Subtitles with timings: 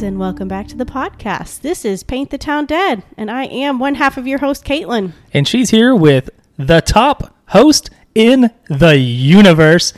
[0.00, 1.60] Guys, and welcome back to the podcast.
[1.60, 5.12] This is Paint the Town Dead, and I am one half of your host, Caitlin.
[5.34, 9.92] And she's here with the top host in the universe,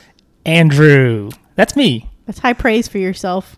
[0.45, 1.29] Andrew.
[1.55, 2.09] That's me.
[2.25, 3.55] That's high praise for yourself.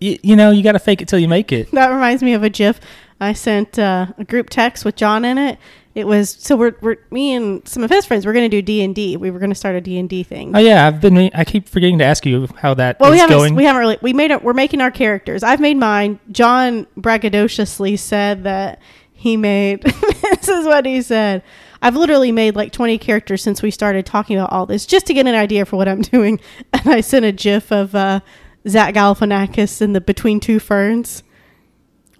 [0.00, 1.70] Y- you know, you got to fake it till you make it.
[1.72, 2.80] That reminds me of a GIF.
[3.20, 5.58] I sent uh, a group text with John in it.
[5.94, 8.26] It was so we're, we're me and some of his friends.
[8.26, 9.16] We're going to do D and D.
[9.16, 10.54] We were going to start a D and D thing.
[10.54, 11.16] Oh yeah, I've been.
[11.34, 13.36] I keep forgetting to ask you how that Well, we haven't.
[13.36, 13.54] going.
[13.54, 13.98] We haven't really.
[14.02, 14.42] We made it.
[14.42, 15.42] We're making our characters.
[15.44, 16.18] I've made mine.
[16.32, 18.80] John braggadociously said that
[19.12, 19.82] he made.
[20.22, 21.44] this is what he said.
[21.80, 25.14] I've literally made like 20 characters since we started talking about all this, just to
[25.14, 26.40] get an idea for what I'm doing.
[26.72, 28.20] And I sent a GIF of uh,
[28.66, 31.22] Zach Galifianakis in the Between Two Ferns,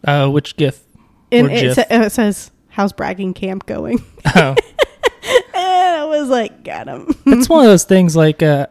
[0.04, 0.82] uh, which GIF?
[1.32, 1.74] and it, GIF.
[1.74, 4.02] sa- it says, "How's bragging camp going?"
[4.36, 4.54] Oh,
[5.54, 8.14] and I was like, "Got him." it's one of those things.
[8.14, 8.66] Like, uh,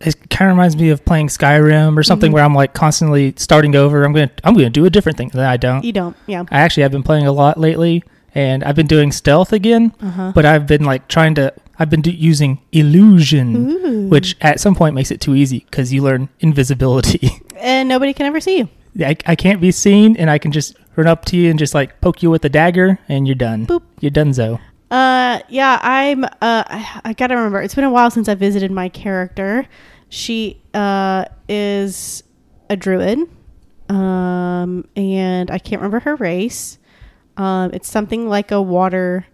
[0.00, 2.34] it kind of reminds me of playing Skyrim or something Mhm.
[2.34, 4.04] where I'm like constantly starting over.
[4.04, 4.30] I'm gonna.
[4.42, 5.30] I'm gonna do a different thing.
[5.32, 5.84] Then I don't.
[5.84, 6.44] you don't, yeah.
[6.50, 8.02] I actually have been playing a lot lately,
[8.34, 9.94] and I've been doing stealth again.
[10.02, 10.32] Uh huh.
[10.34, 11.52] but I've been like trying to.
[11.78, 14.08] I've been do, using illusion, Ooh.
[14.08, 17.30] which at some point makes it too easy because you learn invisibility.
[17.56, 18.68] and nobody can ever see you.
[19.00, 21.74] I, I can't be seen, and I can just run up to you and just
[21.74, 23.66] like poke you with a dagger, and you're done.
[23.66, 23.82] Boop.
[24.00, 24.60] You're donezo.
[24.90, 26.24] Uh, yeah, I'm.
[26.24, 27.60] Uh, I, I gotta remember.
[27.62, 29.66] It's been a while since I visited my character.
[30.08, 32.22] She uh is
[32.70, 33.18] a druid,
[33.88, 36.78] um, and I can't remember her race.
[37.36, 39.26] Um, it's something like a water,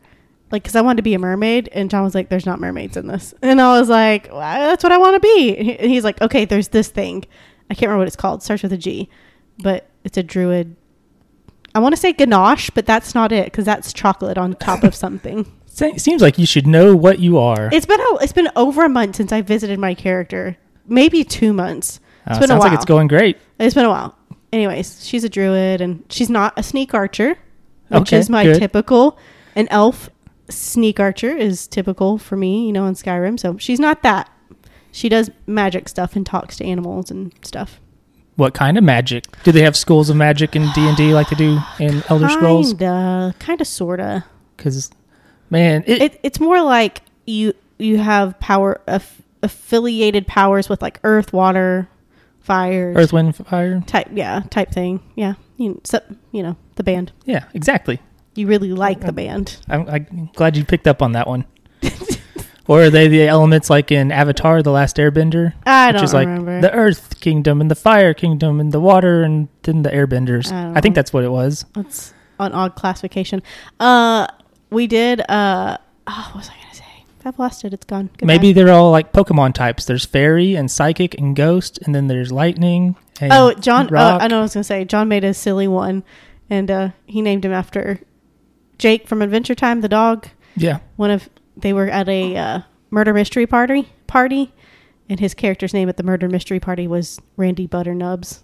[0.50, 2.96] like because I wanted to be a mermaid, and John was like, "There's not mermaids
[2.96, 5.78] in this," and I was like, well, "That's what I want to be." And he-
[5.78, 7.24] and he's like, "Okay, there's this thing.
[7.70, 8.42] I can't remember what it's called.
[8.42, 9.08] Starts with a G,
[9.58, 10.76] but it's a druid."
[11.74, 14.94] I want to say ganache, but that's not it because that's chocolate on top of
[15.04, 15.50] something.
[15.66, 17.68] Se- seems like you should know what you are.
[17.72, 20.56] It's been a, it's been over a month since I visited my character.
[20.86, 22.00] Maybe two months.
[22.26, 22.68] Uh, It's been a while.
[22.68, 23.38] like it's going great.
[23.58, 24.16] It's been a while.
[24.52, 27.38] Anyways, she's a druid and she's not a sneak archer,
[27.88, 28.58] which Okay, is my good.
[28.58, 29.16] typical.
[29.54, 30.10] An elf
[30.48, 33.38] sneak archer is typical for me, you know, in Skyrim.
[33.38, 34.28] So she's not that.
[34.90, 37.80] She does magic stuff and talks to animals and stuff.
[38.36, 39.24] What kind of magic?
[39.42, 42.28] Do they have schools of magic in D and D like they do in Elder
[42.28, 42.70] Scrolls?
[42.70, 44.24] Kinda, kinda, sorta.
[44.56, 44.90] Because
[45.50, 51.00] man, it, It, it's more like you you have power aff- affiliated powers with like
[51.04, 51.88] earth, water,
[52.40, 53.82] fire, Earth, Wind, Fire.
[53.86, 56.00] type yeah type thing yeah you so,
[56.32, 58.00] you know the band Yeah, exactly.
[58.34, 61.44] you really like the band I'm, I'm glad you picked up on that one.
[62.70, 65.52] or are they the elements like in Avatar: The Last Airbender?
[65.66, 68.78] i which don't is like remember the Earth Kingdom and the Fire Kingdom and the
[68.80, 70.52] Water and then the Airbenders.
[70.52, 71.64] I I, think that's what it was.
[71.74, 73.42] that's an odd classification
[73.80, 74.26] uh
[74.70, 75.76] we did uh
[76.06, 78.26] oh, what was i gonna say i've lost it it's gone Goodbye.
[78.34, 79.84] Maybe they're all like Pokemon types.
[79.84, 82.96] There's Fairy and Psychic and Ghost, and then there's Lightning.
[83.20, 85.68] And oh john uh, i know what i was gonna say john made a silly
[85.68, 86.02] one
[86.48, 88.00] and uh he named him after
[88.78, 91.28] jake from adventure time the dog Yeah, one of
[91.62, 92.60] they were at a uh,
[92.90, 94.52] murder mystery party party
[95.08, 98.42] and his character's name at the murder mystery party was randy butternubs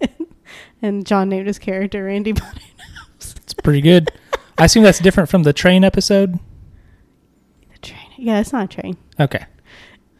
[0.82, 4.10] and john named his character randy butternubs it's pretty good.
[4.58, 6.38] I assume that's different from the train episode.
[7.72, 9.44] the train yeah it's not a train Okay.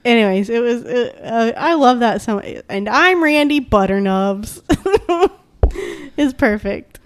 [0.04, 4.60] anyways it was uh, uh, i love that so and i'm randy butternubs
[6.16, 6.98] is perfect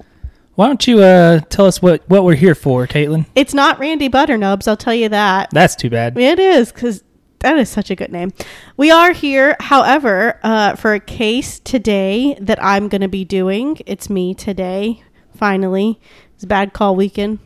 [0.56, 3.26] Why don't you uh, tell us what, what we're here for, Caitlin?
[3.34, 6.16] it's not randy butternubs i'll tell you that That's too bad.
[6.18, 7.04] It is because
[7.40, 8.32] that is such a good name.
[8.78, 13.76] We are here, however, uh, for a case today that I'm going to be doing.
[13.84, 15.02] It's me today.
[15.36, 16.00] Finally,
[16.34, 17.38] it's a bad call weekend.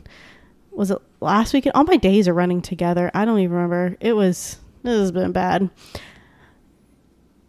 [0.71, 1.75] Was it last weekend?
[1.75, 3.11] All my days are running together.
[3.13, 3.97] I don't even remember.
[3.99, 4.59] It was.
[4.83, 5.69] This has been bad.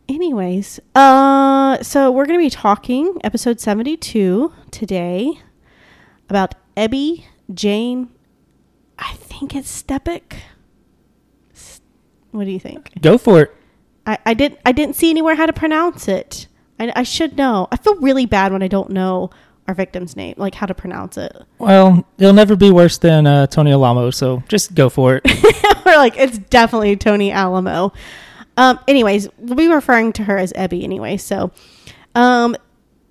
[0.08, 5.40] Anyways, uh, so we're going to be talking episode 72 today
[6.32, 8.08] about Ebby Jane.
[8.98, 10.36] I think it's Stepik.
[12.30, 12.90] What do you think?
[13.02, 13.54] Go for it.
[14.06, 16.46] I, I didn't I didn't see anywhere how to pronounce it.
[16.80, 17.68] I, I should know.
[17.70, 19.28] I feel really bad when I don't know
[19.68, 21.36] our victim's name, like how to pronounce it.
[21.58, 25.22] Well, it'll never be worse than uh, Tony Alamo, so just go for it.
[25.86, 27.92] We're like, it's definitely Tony Alamo.
[28.56, 31.16] Um, anyways, we'll be referring to her as Ebby anyway.
[31.16, 31.52] So,
[32.14, 32.56] um,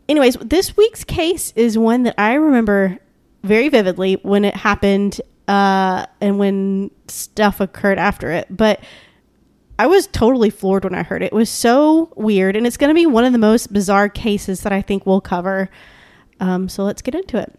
[0.10, 3.00] anyways, this week's case is one that I remember
[3.44, 8.48] very vividly when it happened uh, and when stuff occurred after it.
[8.50, 8.80] But
[9.80, 11.28] I was totally floored when I heard it.
[11.28, 14.62] It was so weird, and it's going to be one of the most bizarre cases
[14.62, 15.70] that I think we'll cover.
[16.40, 17.54] Um, so let's get into it.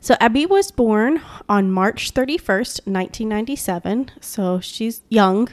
[0.00, 4.10] So Abby was born on March 31st, 1997.
[4.20, 5.48] So she's young.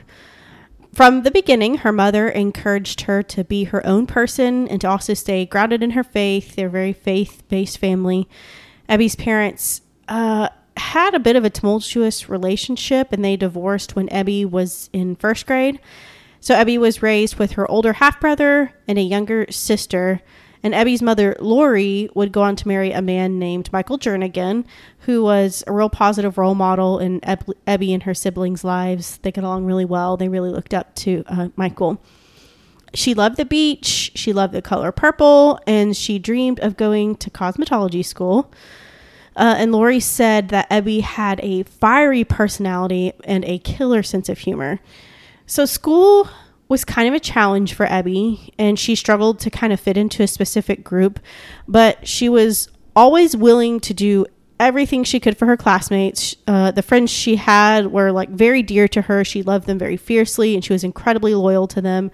[0.94, 5.13] from the beginning, her mother encouraged her to be her own person and to also
[5.13, 6.56] stay grounded in her faith.
[6.56, 8.28] They're a very faith based family.
[8.92, 14.44] Abby's parents uh, had a bit of a tumultuous relationship and they divorced when Abby
[14.44, 15.80] was in first grade.
[16.42, 20.22] So Abby was raised with her older half brother and a younger sister.
[20.62, 24.66] And Abby's mother, Lori, would go on to marry a man named Michael Jernigan,
[25.00, 29.20] who was a real positive role model in Eb- Abby and her siblings' lives.
[29.22, 30.18] They got along really well.
[30.18, 32.04] They really looked up to uh, Michael.
[32.94, 37.30] She loved the beach, she loved the color purple, and she dreamed of going to
[37.30, 38.52] cosmetology school.
[39.36, 44.39] Uh, and Lori said that Abby had a fiery personality and a killer sense of
[44.39, 44.80] humor.
[45.45, 46.30] So school
[46.68, 50.24] was kind of a challenge for Abby, and she struggled to kind of fit into
[50.24, 51.19] a specific group,
[51.68, 54.25] but she was always willing to do
[54.60, 56.36] everything she could for her classmates.
[56.48, 59.25] Uh, the friends she had were like very dear to her.
[59.25, 62.12] She loved them very fiercely, and she was incredibly loyal to them.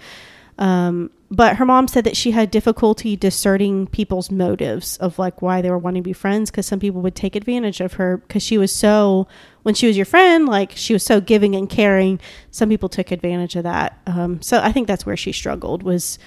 [0.58, 5.62] Um, but her mom said that she had difficulty discerning people's motives of like why
[5.62, 8.42] they were wanting to be friends because some people would take advantage of her because
[8.44, 9.28] she was so
[9.64, 12.20] when she was your friend like she was so giving and caring.
[12.52, 14.00] Some people took advantage of that.
[14.08, 16.18] Um, so i think that's where she struggled was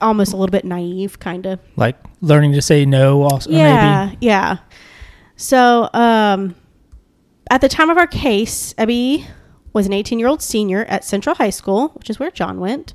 [0.00, 4.18] almost a little bit naive kind of Like learning to say no, also yeah maybe.
[4.22, 4.58] yeah
[5.36, 6.54] so um,
[7.50, 9.26] at the time of our case abby
[9.72, 12.94] was an 18 year old senior at central high school which is where john went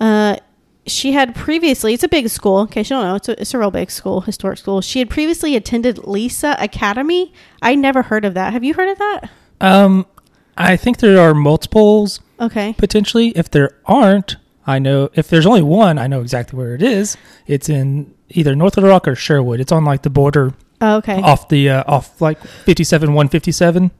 [0.00, 0.36] uh,
[0.86, 3.54] she had previously, it's a big school, in case you don't know, it's a, it's
[3.54, 4.80] a real big school, historic school.
[4.82, 7.32] She had previously attended Lisa Academy.
[7.62, 8.52] I never heard of that.
[8.52, 9.30] Have you heard of that?
[9.60, 10.06] Um,
[10.58, 12.74] I think there are multiples Okay.
[12.76, 13.28] potentially.
[13.30, 14.36] If there aren't,
[14.66, 17.16] I know if there's only one, I know exactly where it is.
[17.46, 19.60] It's in either North Little Rock or Sherwood.
[19.60, 21.20] It's on like the border Oh, okay.
[21.22, 23.90] off the uh, off like 57 157.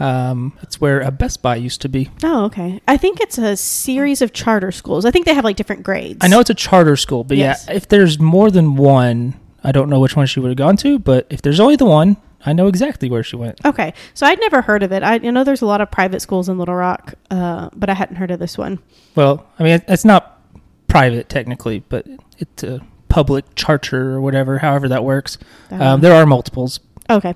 [0.00, 2.10] Um, it's where a Best Buy used to be.
[2.22, 2.80] Oh, okay.
[2.88, 5.04] I think it's a series of charter schools.
[5.04, 6.18] I think they have like different grades.
[6.20, 7.66] I know it's a charter school, but Yes.
[7.68, 10.76] yeah, if there's more than one, I don't know which one she would have gone
[10.78, 10.98] to.
[10.98, 13.64] But if there's only the one, I know exactly where she went.
[13.64, 13.94] Okay.
[14.14, 15.02] So I'd never heard of it.
[15.02, 17.94] I you know there's a lot of private schools in Little Rock, uh, but I
[17.94, 18.80] hadn't heard of this one.
[19.14, 20.40] Well, I mean, it's not
[20.88, 22.06] private technically, but
[22.38, 25.38] it's a public charter or whatever, however that works.
[25.70, 26.80] Um, there are multiples.
[27.08, 27.34] Okay.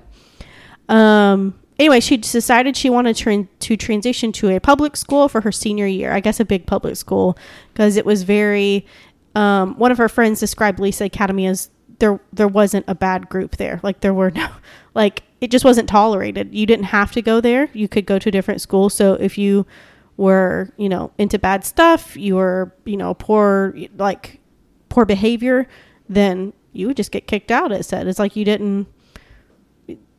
[0.89, 1.58] Um.
[1.79, 5.87] Anyway, she decided she wanted to, to transition to a public school for her senior
[5.87, 6.11] year.
[6.11, 7.37] I guess a big public school
[7.73, 8.85] because it was very.
[9.35, 12.19] Um, one of her friends described Lisa Academy as there.
[12.33, 13.79] There wasn't a bad group there.
[13.81, 14.49] Like there were no,
[14.93, 16.53] like it just wasn't tolerated.
[16.53, 17.69] You didn't have to go there.
[17.73, 18.89] You could go to a different school.
[18.89, 19.65] So if you
[20.17, 24.41] were, you know, into bad stuff, you were, you know, poor, like
[24.89, 25.65] poor behavior,
[26.09, 27.71] then you would just get kicked out.
[27.71, 28.87] It said it's like you didn't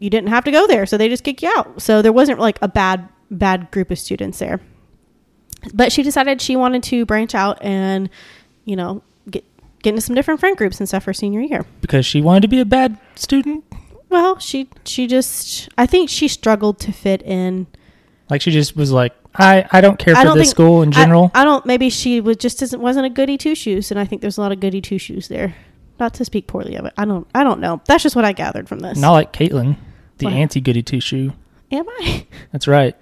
[0.00, 1.80] you didn't have to go there, so they just kick you out.
[1.80, 4.60] So there wasn't like a bad bad group of students there.
[5.74, 8.08] But she decided she wanted to branch out and,
[8.64, 9.44] you know, get
[9.82, 11.64] get into some different friend groups and stuff her senior year.
[11.80, 13.64] because she wanted to be a bad student.
[14.08, 17.66] Well, she she just I think she struggled to fit in.
[18.30, 20.82] Like she just was like, I, I don't care I for don't this think- school
[20.82, 21.30] in I- general.
[21.34, 24.22] I, don't maybe she was just isn't wasn't a goody two shoes, and I think
[24.22, 25.54] there's a lot of goody two shoes there.
[26.00, 26.94] Not to speak poorly of it.
[26.96, 27.82] I don't I don't know.
[27.84, 28.96] That's just what I gathered from this.
[28.98, 29.76] Not like Caitlin,
[30.20, 30.34] the What?
[30.34, 31.32] anti goody two shoe.
[31.72, 32.26] Am I?
[32.52, 32.96] That's right.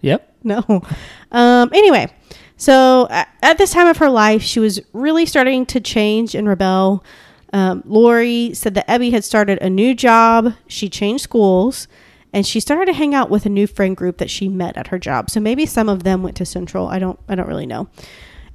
[0.00, 0.34] Yep.
[0.44, 0.82] No.
[1.32, 2.12] Um, anyway,
[2.56, 6.46] so at, at this time of her life, she was really starting to change and
[6.48, 7.04] rebel.
[7.52, 10.52] Um, Lori said that Ebby had started a new job.
[10.66, 11.88] She changed schools,
[12.32, 14.88] and she started to hang out with a new friend group that she met at
[14.88, 15.30] her job.
[15.30, 16.88] So maybe some of them went to Central.
[16.88, 17.18] I don't.
[17.28, 17.88] I don't really know.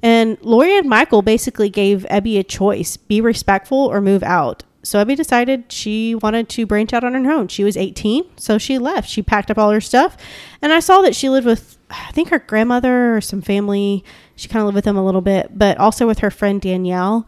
[0.02, 4.62] And Lori and Michael basically gave Ebby a choice: be respectful or move out.
[4.82, 7.48] So Ebby decided she wanted to branch out on her own.
[7.48, 9.08] She was 18, so she left.
[9.08, 10.16] She packed up all her stuff,
[10.60, 14.04] and I saw that she lived with, I think, her grandmother or some family.
[14.34, 17.26] She kind of lived with them a little bit, but also with her friend Danielle.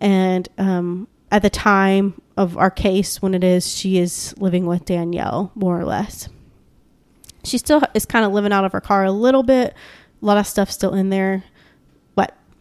[0.00, 4.84] And um, at the time of our case, when it is, she is living with
[4.84, 6.28] Danielle, more or less.
[7.44, 9.74] She still is kind of living out of her car a little bit.
[10.20, 11.44] A lot of stuff still in there.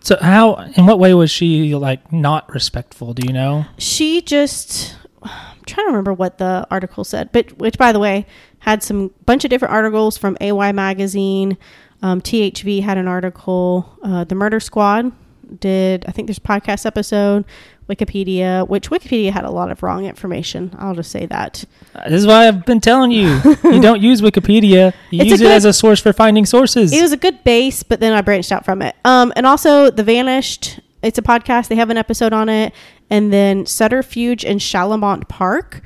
[0.05, 3.15] So how in what way was she like not respectful?
[3.15, 3.65] Do you know?
[3.79, 8.27] she just I'm trying to remember what the article said, but which by the way
[8.59, 11.57] had some bunch of different articles from AY magazine.
[12.03, 13.97] Um, THV had an article.
[14.03, 15.11] Uh, the Murder Squad
[15.59, 16.05] did.
[16.07, 17.43] I think there's podcast episode.
[17.89, 20.75] Wikipedia, which Wikipedia had a lot of wrong information.
[20.79, 21.63] I'll just say that.
[21.93, 23.39] Uh, This is why I've been telling you.
[23.63, 24.93] you don't use Wikipedia.
[25.11, 26.91] You It's use it as a source for finding sources.
[26.93, 28.95] It was a good base, but then I branched out from it.
[29.05, 30.79] Um, and also The Vanished.
[31.03, 31.67] It's a podcast.
[31.67, 32.73] They have an episode on it,
[33.11, 35.81] and then Sutterfuge and Chalamont Park.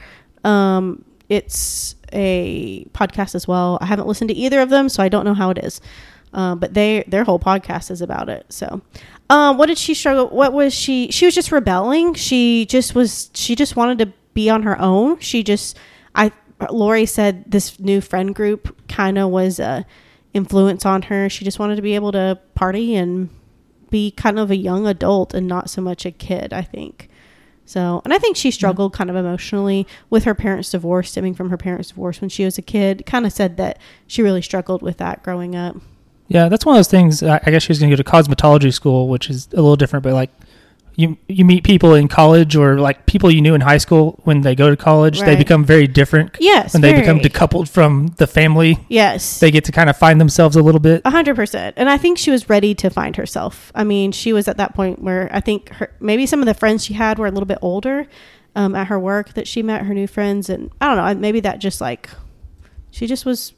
[0.46, 3.78] Um, it's a podcast as well.
[3.82, 5.82] I haven't listened to either of them, so I don't know how it is.
[6.34, 8.46] Um, but they their whole podcast is about it.
[8.50, 8.82] So,
[9.30, 10.28] um, what did she struggle?
[10.30, 11.12] What was she?
[11.12, 12.14] She was just rebelling.
[12.14, 13.30] She just was.
[13.34, 15.20] She just wanted to be on her own.
[15.20, 15.78] She just.
[16.16, 16.32] I.
[16.70, 19.86] Lori said this new friend group kind of was a
[20.34, 21.30] influence on her.
[21.30, 23.30] She just wanted to be able to party and
[23.90, 26.54] be kind of a young adult and not so much a kid.
[26.54, 27.10] I think.
[27.66, 31.52] So, and I think she struggled kind of emotionally with her parents' divorce, stemming from
[31.52, 33.04] her parents' divorce when she was a kid.
[33.06, 35.76] Kind of said that she really struggled with that growing up.
[36.30, 37.22] Yeah, that's one of those things.
[37.22, 40.04] I guess she's going to go to cosmetology school, which is a little different.
[40.04, 40.32] But like,
[40.96, 44.42] you you meet people in college or like people you knew in high school when
[44.42, 46.36] they go to college, they become very different.
[46.40, 50.20] Yes, when they become decoupled from the family, Yes, they get to kind of find
[50.20, 51.02] themselves a little bit.
[51.06, 51.76] A hundred percent.
[51.78, 53.72] And I think she was ready to find herself.
[53.74, 56.54] I mean, she was at that point where I think her maybe some of the
[56.54, 58.06] friends she had were a little bit older
[58.56, 61.22] um, at her work that she met her new friends, and I don't know.
[61.22, 62.10] Maybe that just like
[62.92, 63.54] she just was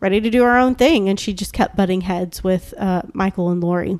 [0.00, 3.50] ready to do her own thing, and she just kept butting heads with uh, Michael
[3.50, 3.98] and Lori.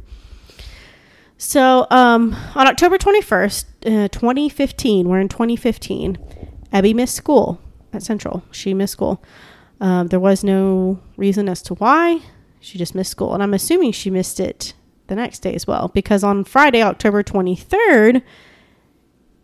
[1.39, 6.19] So um, on October twenty first, uh, twenty fifteen, we're in twenty fifteen.
[6.73, 7.61] Abby missed school
[7.93, 8.43] at Central.
[8.51, 9.23] She missed school.
[9.81, 12.21] Um, there was no reason as to why.
[12.61, 13.33] She just missed school.
[13.33, 14.75] And I'm assuming she missed it
[15.07, 18.23] the next day as well because on Friday, October 23rd,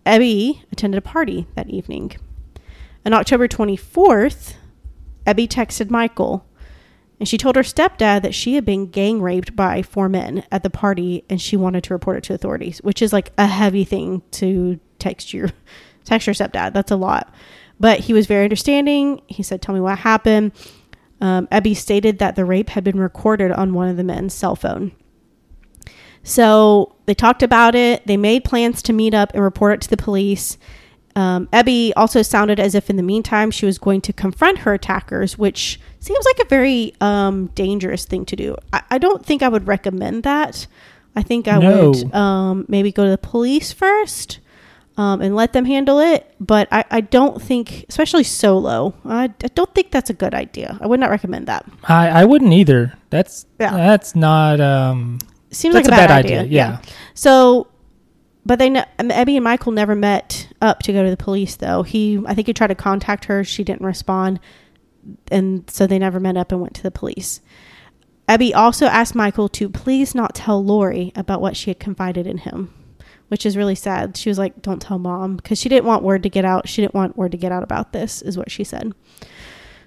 [0.04, 2.12] Abby attended a party that evening.
[3.04, 4.54] On October 24th,
[5.26, 6.46] Abby texted Michael
[7.18, 10.62] and she told her stepdad that she had been gang raped by four men at
[10.62, 13.84] the party and she wanted to report it to authorities, which is like a heavy
[13.84, 15.50] thing to text your
[16.04, 16.72] text your stepdad.
[16.72, 17.32] That's a lot.
[17.78, 19.22] But he was very understanding.
[19.26, 20.52] He said, Tell me what happened.
[21.20, 24.56] Um, Abby stated that the rape had been recorded on one of the men's cell
[24.56, 24.92] phone.
[26.22, 28.06] So they talked about it.
[28.06, 30.58] They made plans to meet up and report it to the police.
[31.16, 34.74] Um, Ebby also sounded as if in the meantime she was going to confront her
[34.74, 38.54] attackers, which seems like a very um, dangerous thing to do.
[38.72, 40.66] I, I don't think I would recommend that.
[41.16, 41.90] I think I No.
[41.90, 44.40] would um, maybe go to the police first
[44.98, 46.30] um, and let them handle it.
[46.38, 50.76] But I, I don't think, especially solo, I, I don't think that's a good idea.
[50.82, 51.64] I would not recommend that.
[51.84, 52.92] I, I wouldn't either.
[53.08, 53.72] That's Yeah.
[53.74, 55.18] that's not um
[55.50, 56.42] Seems that's like a bad, idea.
[56.42, 56.82] Yeah.
[57.14, 57.68] So,
[58.46, 61.82] but they, ne- Abby and Michael never met up to go to the police, though.
[61.82, 63.42] He, I think he tried to contact her.
[63.42, 64.38] She didn't respond.
[65.32, 67.40] And so they never met up and went to the police.
[68.28, 72.38] Abby also asked Michael to please not tell Lori about what she had confided in
[72.38, 72.72] him,
[73.28, 74.16] which is really sad.
[74.16, 76.68] She was like, don't tell mom because she didn't want word to get out.
[76.68, 78.94] She didn't want word to get out about this, is what she said.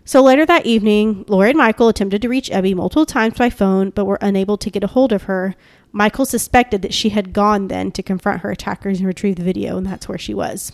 [0.03, 3.91] So later that evening, Lori and Michael attempted to reach Abby multiple times by phone,
[3.91, 5.55] but were unable to get a hold of her.
[5.91, 9.77] Michael suspected that she had gone then to confront her attackers and retrieve the video,
[9.77, 10.71] and that's where she was.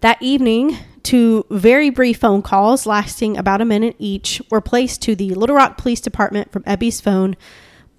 [0.00, 5.16] That evening, two very brief phone calls lasting about a minute each were placed to
[5.16, 7.36] the Little Rock Police Department from Ebby's phone,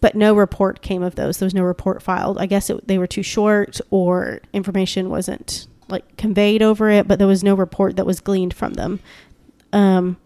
[0.02, 1.38] but no report came of those.
[1.38, 2.38] There was no report filed.
[2.38, 7.20] I guess it, they were too short or information wasn't like conveyed over it, but
[7.20, 9.00] there was no report that was gleaned from them.
[9.74, 10.18] Um,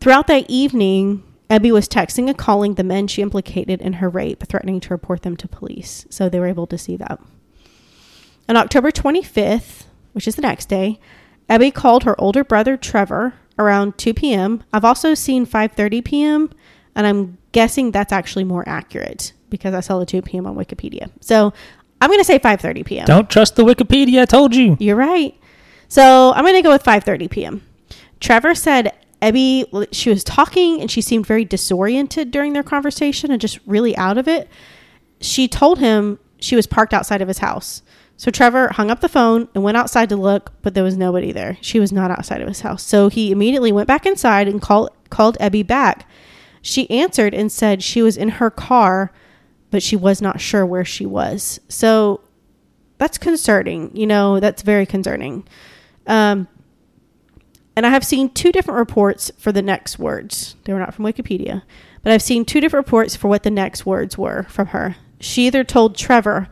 [0.00, 4.44] throughout that evening, Ebby was texting and calling the men she implicated in her rape,
[4.46, 6.06] threatening to report them to police.
[6.10, 7.20] So they were able to see that.
[8.48, 10.98] On October 25th, which is the next day,
[11.48, 14.64] Ebby called her older brother Trevor around 2 p.m.
[14.72, 16.50] I've also seen 5:30 p.m.
[16.94, 20.46] and I'm guessing that's actually more accurate because I saw the 2 p.m.
[20.46, 21.10] on Wikipedia.
[21.20, 21.52] So
[22.00, 23.06] I'm going to say 5:30 p.m.
[23.06, 24.22] Don't trust the Wikipedia.
[24.22, 24.76] I told you.
[24.80, 25.38] You're right.
[25.88, 27.62] So I'm going to go with 5:30 p.m.
[28.20, 28.92] Trevor said
[29.24, 33.96] Ebby she was talking and she seemed very disoriented during their conversation and just really
[33.96, 34.48] out of it.
[35.20, 37.82] She told him she was parked outside of his house.
[38.16, 41.32] So Trevor hung up the phone and went outside to look, but there was nobody
[41.32, 41.56] there.
[41.60, 42.82] She was not outside of his house.
[42.82, 46.08] So he immediately went back inside and called called Ebby back.
[46.62, 49.12] She answered and said she was in her car,
[49.70, 51.60] but she was not sure where she was.
[51.68, 52.20] So
[52.98, 53.94] that's concerning.
[53.96, 55.46] You know, that's very concerning.
[56.06, 56.48] Um,
[57.76, 60.56] and I have seen two different reports for the next words.
[60.64, 61.62] They were not from Wikipedia,
[62.02, 64.96] but I've seen two different reports for what the next words were from her.
[65.20, 66.48] She either told Trevor,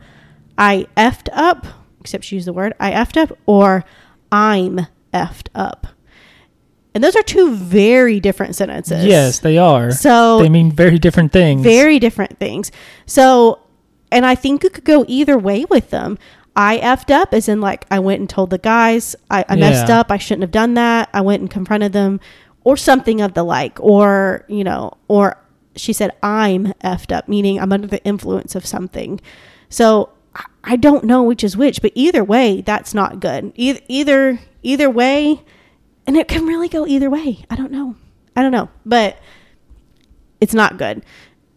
[0.57, 1.65] I effed up,
[1.99, 3.83] except she used the word, I effed up, or
[4.31, 5.87] I'm effed up.
[6.95, 9.05] And those are two very different sentences.
[9.05, 9.91] Yes, they are.
[9.91, 11.63] So they mean very different things.
[11.63, 12.71] very different things.
[13.07, 13.59] So,
[14.11, 16.19] and I think it could go either way with them.
[16.55, 19.87] I effed up, as in like I went and told the guys I, I messed
[19.89, 19.99] Yeah.
[20.01, 20.11] up.
[20.11, 21.09] I shouldn't have done that.
[21.13, 22.19] I went and confronted them,
[22.63, 25.37] or something of the like, or you know, or
[25.75, 29.19] she said I'm effed up, meaning I'm under the influence of something.
[29.69, 33.51] So I- I don't know which is which, but either way, that's not good.
[33.55, 35.41] Either either either way,
[36.05, 37.43] and it can really go either way.
[37.49, 37.95] I don't know.
[38.35, 39.17] I don't know, but
[40.39, 41.03] it's not good.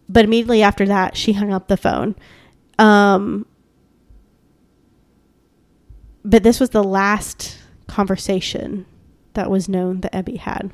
[0.09, 2.15] But immediately after that, she hung up the phone.
[2.79, 3.45] Um,
[6.27, 7.57] but this was the last
[7.87, 8.85] conversation
[9.33, 10.71] that was known that Ebby had.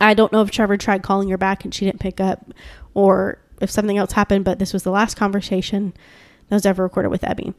[0.00, 2.52] I don't know if Trevor tried calling her back and she didn't pick up
[2.94, 5.94] or if something else happened, but this was the last conversation
[6.48, 7.54] that was ever recorded with Ebby.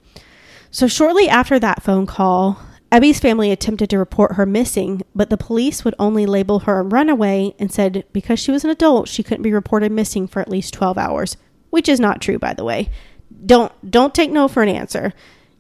[0.72, 5.36] So, shortly after that phone call, Ebby's family attempted to report her missing, but the
[5.36, 9.24] police would only label her a runaway and said because she was an adult, she
[9.24, 11.36] couldn't be reported missing for at least 12 hours,
[11.70, 12.90] which is not true by the way.
[13.46, 15.14] Don't don't take no for an answer.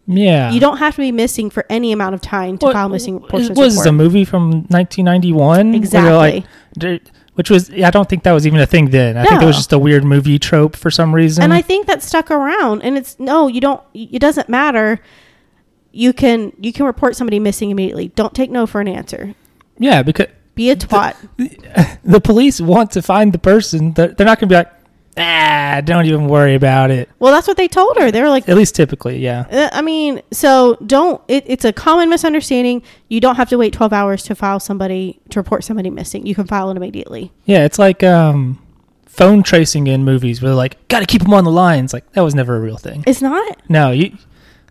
[0.08, 0.52] Yeah.
[0.52, 3.20] You don't have to be missing for any amount of time to What- file missing
[3.22, 5.76] Was persons was this a movie from 1991?
[5.76, 6.46] Exactly.
[6.80, 9.18] like, which was I don't think that was even a thing then.
[9.18, 11.44] I think it was just a weird movie trope for some reason.
[11.44, 12.82] and I think that stuck around.
[12.84, 13.82] And it's no, you don't.
[13.94, 15.00] It doesn't matter.
[15.92, 18.08] You can you can report somebody missing immediately.
[18.10, 19.36] Don't take no for an answer.
[19.78, 21.16] yeah, because Be a twat.
[22.04, 23.94] the police want to find the person.
[23.94, 24.77] They're, they're not going to be like,
[25.18, 27.10] ah, don't even worry about it.
[27.20, 28.12] well, that's what they told her.
[28.12, 29.46] They were like, At least typically, yeah.
[29.52, 31.22] Uh, I mean, so don't.
[31.28, 32.84] It, it's a common misunderstanding.
[33.10, 36.26] You don't have to wait twelve hours to file somebody to report somebody missing.
[36.26, 37.32] You can file it immediately.
[37.46, 38.62] Yeah, it's like um,
[39.06, 41.94] phone tracing in movies where they're like, got to keep them on the lines.
[41.94, 43.04] Like, that was never a real thing.
[43.08, 43.62] It's not.
[43.70, 44.12] No, you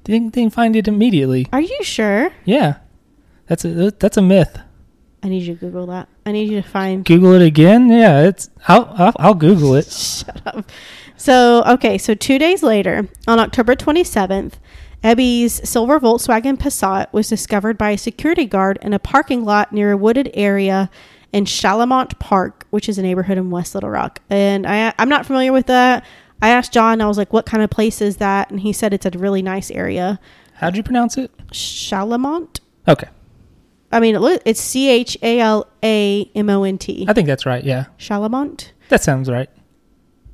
[0.05, 1.49] they didn't, they didn't find it immediately.
[1.53, 2.31] Are you sure?
[2.45, 2.77] Yeah,
[3.47, 4.59] that's a that's a myth.
[5.23, 6.09] I need you to Google that.
[6.27, 7.05] I need you to find.
[7.05, 7.89] Google it again.
[7.89, 9.87] Yeah, it's I'll I'll, I'll Google it.
[9.91, 10.71] Shut up.
[11.17, 14.59] So okay, so two days later, on October twenty seventh,
[15.05, 19.93] Ebby's silver Volkswagen Passat was discovered by a security guard in a parking lot near
[19.93, 20.91] a wooded area
[21.33, 24.21] in Chalamont Park, which is a neighborhood in West Little Rock.
[24.29, 26.05] And I I'm not familiar with that.
[26.43, 28.51] I asked John, I was like, what kind of place is that?
[28.51, 30.19] And he said it's a really nice area.
[30.55, 31.31] How'd you pronounce it?
[31.53, 32.61] Chalamont?
[32.89, 33.09] Okay,
[33.93, 37.07] I mean, it it's C H A L A M O N T.
[37.09, 37.65] I think that's right.
[37.65, 38.71] Yeah, Chalamont?
[38.89, 39.49] that sounds right.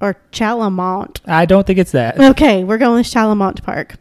[0.01, 1.21] Or Chalamont.
[1.27, 2.19] I don't think it's that.
[2.19, 3.97] Okay, we're going with Chalamont Park.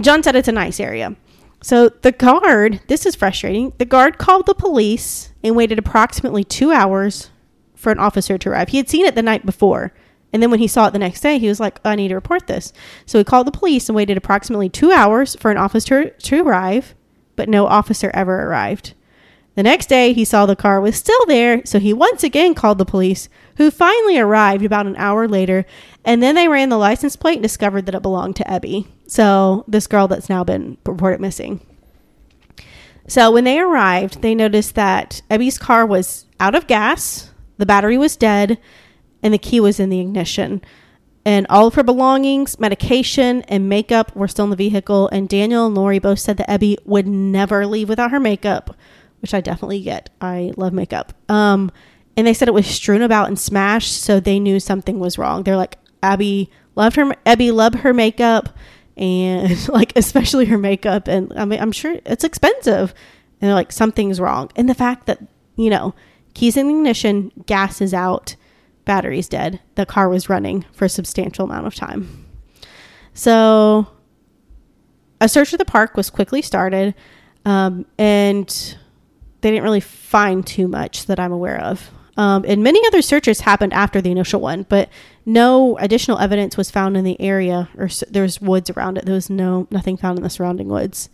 [0.00, 1.16] John said it's a nice area.
[1.62, 3.72] So the guard, this is frustrating.
[3.78, 7.30] The guard called the police and waited approximately two hours
[7.74, 8.68] for an officer to arrive.
[8.70, 9.92] He had seen it the night before.
[10.32, 12.14] And then when he saw it the next day, he was like, I need to
[12.14, 12.72] report this.
[13.04, 16.94] So he called the police and waited approximately two hours for an officer to arrive,
[17.40, 18.92] but no officer ever arrived.
[19.54, 22.76] The next day, he saw the car was still there, so he once again called
[22.76, 25.64] the police, who finally arrived about an hour later.
[26.04, 28.86] And then they ran the license plate and discovered that it belonged to Ebby.
[29.06, 31.66] So, this girl that's now been reported missing.
[33.08, 37.96] So, when they arrived, they noticed that Ebby's car was out of gas, the battery
[37.96, 38.58] was dead,
[39.22, 40.60] and the key was in the ignition.
[41.24, 45.08] And all of her belongings, medication, and makeup were still in the vehicle.
[45.12, 48.74] And Daniel and Lori both said that Ebby would never leave without her makeup,
[49.20, 50.08] which I definitely get.
[50.20, 51.12] I love makeup.
[51.28, 51.70] Um,
[52.16, 55.42] and they said it was strewn about and smashed, so they knew something was wrong.
[55.42, 57.14] They're like, Abby loved her.
[57.26, 58.56] Abby loved her makeup,
[58.96, 61.06] and like especially her makeup.
[61.06, 62.94] And I mean, I'm sure it's expensive.
[63.40, 64.50] And they're like, something's wrong.
[64.56, 65.20] And the fact that
[65.56, 65.94] you know,
[66.34, 68.36] keys in the ignition, gas is out,
[68.90, 69.60] battery's dead.
[69.76, 72.26] The car was running for a substantial amount of time.
[73.14, 73.86] So,
[75.20, 76.96] a search of the park was quickly started,
[77.44, 78.48] um, and
[79.42, 81.88] they didn't really find too much that I'm aware of.
[82.16, 84.88] Um, and many other searches happened after the initial one, but
[85.24, 89.06] no additional evidence was found in the area, or s- there was woods around it.
[89.06, 91.10] There was no nothing found in the surrounding woods.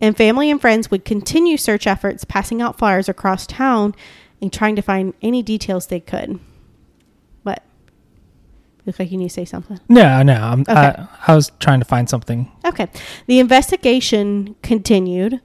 [0.00, 3.92] And family and friends would continue search efforts, passing out flyers across town
[4.40, 6.38] and trying to find any details they could.
[8.86, 9.80] Look like you need to say something.
[9.88, 10.34] No, no.
[10.34, 10.72] I'm, Okay.
[10.72, 12.50] I, I was trying to find something.
[12.64, 12.86] Okay.
[13.26, 15.40] The investigation continued.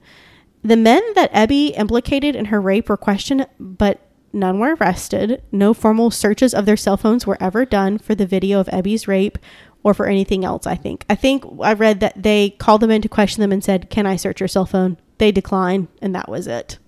[0.62, 4.00] The men that Ebby implicated in her rape were questioned, but
[4.32, 5.42] none were arrested.
[5.50, 9.08] No formal searches of their cell phones were ever done for the video of Ebby's
[9.08, 9.38] rape
[9.82, 11.04] or for anything else, I think.
[11.10, 14.06] I think I read that they called them in to question them and said, Can
[14.06, 14.98] I search your cell phone?
[15.18, 16.78] They declined, and that was it.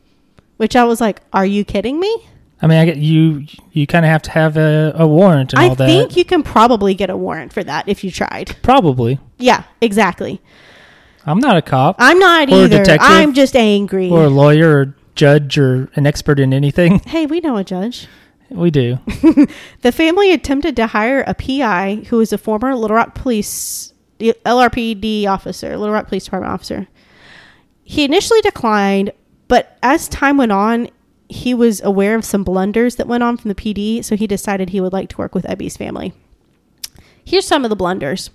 [0.56, 2.28] Which I was like, Are you kidding me?
[2.64, 3.44] I mean, I get you.
[3.72, 5.84] You kind of have to have a, a warrant and I all that.
[5.84, 8.56] I think you can probably get a warrant for that if you tried.
[8.62, 9.20] Probably.
[9.36, 10.40] Yeah, exactly.
[11.26, 12.78] I'm not a cop I'm not Or a either.
[12.78, 13.06] detective.
[13.10, 14.08] I'm just angry.
[14.08, 16.98] or a lawyer or judge or an expert in anything.
[17.06, 18.08] hey, we know a judge.
[18.48, 18.98] We do.
[19.82, 25.26] The family attempted to hire a PI who was a former Little Rock Police LRPD
[25.26, 26.88] officer, Little Rock Police Department officer.
[27.82, 29.12] He initially declined,
[29.48, 30.88] but as time went on,
[31.28, 34.70] he was aware of some blunders that went on from the PD, so he decided
[34.70, 36.12] he would like to work with Ebby's family.
[37.24, 38.30] Here's some of the blunders.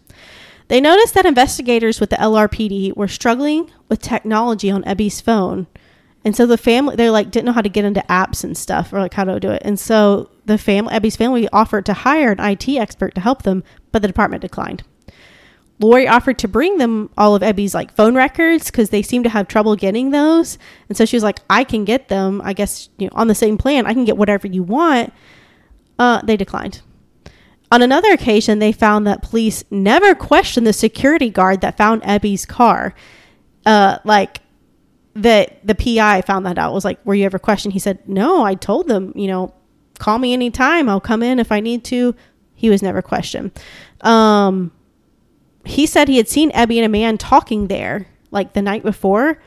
[0.68, 5.68] They noticed that investigators with the LRPD were struggling with technology on Ebby's phone,
[6.26, 8.92] And so the family, they like didn't know how to get into apps and stuff
[8.92, 9.62] or like how to do it.
[9.64, 13.64] And so the family, Ebby's family offered to hire an IT expert to help them,
[13.92, 14.84] but the department declined.
[15.80, 19.30] Lori offered to bring them all of Ebby's like phone records because they seem to
[19.30, 20.58] have trouble getting those.
[20.90, 22.42] And so she was like, I can get them.
[22.44, 25.14] I guess, you know, on the same plan, I can get whatever you want.
[25.98, 26.82] Uh, they declined.
[27.72, 32.46] On another occasion, they found that police never questioned the security guard that found Ebby's
[32.46, 32.94] car.
[33.66, 34.42] Uh, like
[35.14, 37.74] that the PI found that out was like, were you ever questioned?
[37.74, 39.54] He said, no, I told them, you know,
[39.98, 40.90] call me anytime.
[40.90, 42.16] I'll come in if I need to.
[42.56, 43.52] He was never questioned.
[44.02, 44.72] Um,
[45.66, 49.42] he said he had seen Ebby and a man talking there like the night before.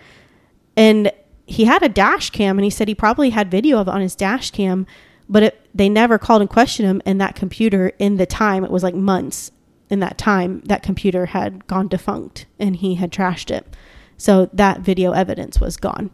[0.77, 1.12] And
[1.46, 4.01] he had a dash cam and he said he probably had video of it on
[4.01, 4.87] his dash cam,
[5.29, 7.03] but it, they never called and questioned him.
[7.05, 9.51] And that computer, in the time, it was like months
[9.90, 13.77] in that time, that computer had gone defunct and he had trashed it.
[14.16, 16.11] So that video evidence was gone.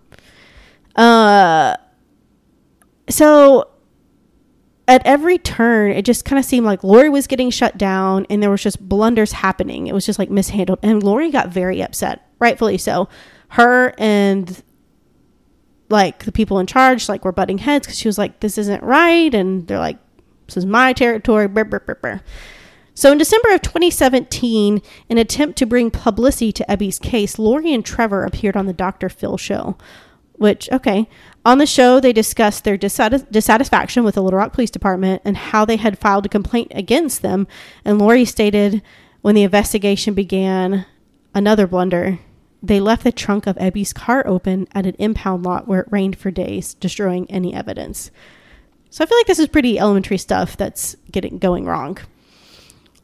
[0.96, 1.76] Uh,
[3.08, 3.70] so
[4.88, 8.42] at every turn, it just kind of seemed like Lori was getting shut down and
[8.42, 9.86] there was just blunders happening.
[9.86, 10.78] It was just like mishandled.
[10.82, 13.08] And Lori got very upset, rightfully so.
[13.50, 14.62] Her and
[15.90, 18.82] like the people in charge like were butting heads because she was like, this isn't
[18.82, 19.32] right.
[19.34, 19.98] And they're like,
[20.46, 21.46] this is my territory.
[21.48, 22.20] Brr, brr, brr,
[22.94, 27.72] so in December of 2017, in an attempt to bring publicity to Ebby's case, Lori
[27.72, 29.08] and Trevor appeared on the Dr.
[29.08, 29.76] Phil show.
[30.38, 31.08] Which, okay.
[31.44, 35.36] On the show, they discussed their dissatis- dissatisfaction with the Little Rock Police Department and
[35.36, 37.46] how they had filed a complaint against them.
[37.84, 38.82] And Lori stated
[39.20, 40.86] when the investigation began,
[41.34, 42.18] another blunder.
[42.62, 46.18] They left the trunk of Ebby's car open at an impound lot where it rained
[46.18, 48.10] for days, destroying any evidence.
[48.90, 51.98] So I feel like this is pretty elementary stuff that's getting going wrong.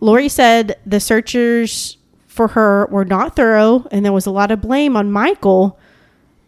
[0.00, 4.60] Lori said the searchers for her were not thorough and there was a lot of
[4.60, 5.78] blame on Michael,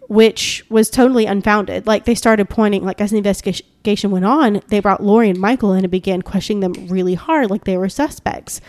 [0.09, 1.87] which was totally unfounded.
[1.87, 5.73] Like they started pointing, like as the investigation went on, they brought Lori and Michael
[5.73, 8.61] in and began questioning them really hard, like they were suspects.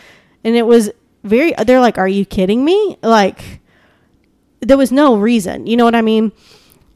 [0.43, 0.89] And it was
[1.23, 2.97] very, they're like, Are you kidding me?
[3.03, 3.61] Like,
[4.61, 5.67] there was no reason.
[5.67, 6.31] You know what I mean?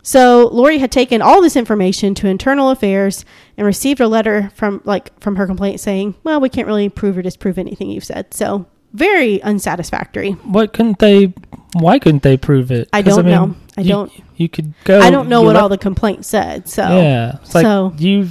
[0.03, 3.23] So Lori had taken all this information to internal affairs
[3.55, 7.17] and received a letter from like from her complaint saying, "Well, we can't really prove
[7.17, 10.31] or disprove anything you've said." So very unsatisfactory.
[10.31, 11.33] What couldn't they?
[11.73, 12.89] Why couldn't they prove it?
[12.91, 13.55] I don't I mean, know.
[13.77, 14.11] I you, don't.
[14.35, 14.99] You could go.
[14.99, 16.67] I don't know what all the complaint said.
[16.67, 18.29] So yeah, it's like so you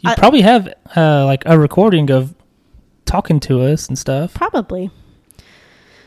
[0.00, 2.34] you probably have uh, like a recording of
[3.04, 4.34] talking to us and stuff.
[4.34, 4.90] Probably.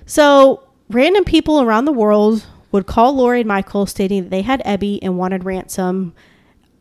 [0.05, 4.61] So random people around the world would call Lori and Michael stating that they had
[4.63, 6.13] Ebby and wanted ransom.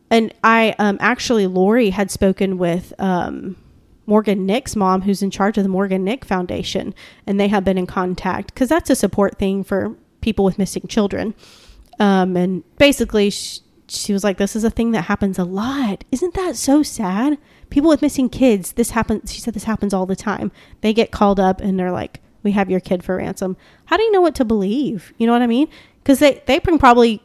[0.09, 3.55] And I um, actually, Lori had spoken with um,
[4.05, 6.93] Morgan Nick's mom, who's in charge of the Morgan Nick Foundation,
[7.27, 10.83] and they have been in contact because that's a support thing for people with missing
[10.87, 11.33] children.
[11.99, 16.03] Um, and basically, she, she was like, "This is a thing that happens a lot.
[16.11, 17.37] Isn't that so sad?
[17.69, 18.73] People with missing kids.
[18.73, 20.51] This happens." She said, "This happens all the time.
[20.81, 23.57] They get called up and they're like." we have your kid for ransom.
[23.85, 25.13] How do you know what to believe?
[25.17, 25.67] You know what I mean?
[26.01, 27.21] Because they, they can probably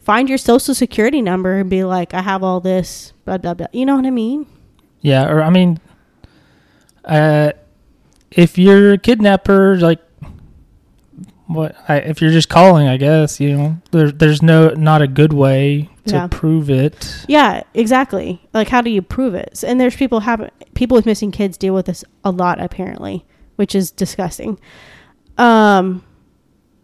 [0.00, 3.68] find your social security number and be like, I have all this, blah, blah, blah.
[3.72, 4.46] You know what I mean?
[5.00, 5.30] Yeah.
[5.30, 5.80] Or, I mean,
[7.04, 7.52] uh,
[8.30, 10.00] if you're a kidnapper, like,
[11.46, 15.06] what I, if you're just calling i guess you know there, there's no not a
[15.06, 16.28] good way to yeah.
[16.30, 20.94] prove it yeah exactly like how do you prove it and there's people have people
[20.94, 24.58] with missing kids deal with this a lot apparently which is disgusting.
[25.38, 26.04] Um,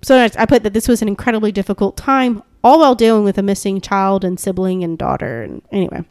[0.02, 3.42] so I put that this was an incredibly difficult time, all while dealing with a
[3.42, 5.42] missing child and sibling and daughter.
[5.42, 6.04] And anyway,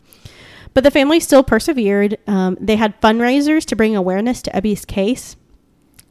[0.77, 2.19] but the family still persevered.
[2.27, 5.35] Um, they had fundraisers to bring awareness to Ebby's case,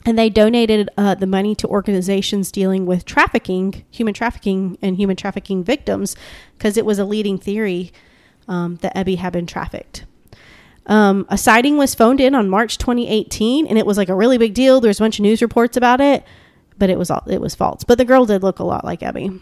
[0.05, 5.15] and they donated uh, the money to organizations dealing with trafficking, human trafficking, and human
[5.15, 6.17] trafficking victims,
[6.55, 7.93] because it was a leading theory
[8.49, 10.05] um, that Ebby had been trafficked.
[10.87, 14.37] Um, a sighting was phoned in on March 2018, and it was like a really
[14.37, 14.81] big deal.
[14.81, 16.25] There's a bunch of news reports about it,
[16.77, 17.85] but it was all, it was false.
[17.85, 19.41] But the girl did look a lot like Ebby.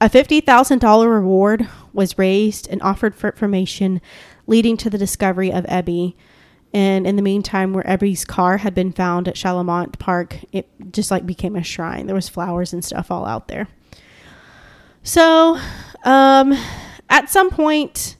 [0.00, 4.02] A $50,000 reward was raised and offered for information
[4.46, 6.14] leading to the discovery of Ebby.
[6.72, 11.10] And in the meantime, where Ebby's car had been found at Chalamont Park, it just
[11.10, 12.06] like became a shrine.
[12.06, 13.68] There was flowers and stuff all out there.
[15.02, 15.58] So,
[16.04, 16.58] um,
[17.08, 18.16] at some point,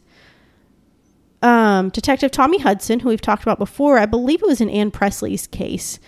[1.42, 4.90] um, Detective Tommy Hudson, who we've talked about before, I believe it was in Ann
[4.90, 5.98] Presley's case.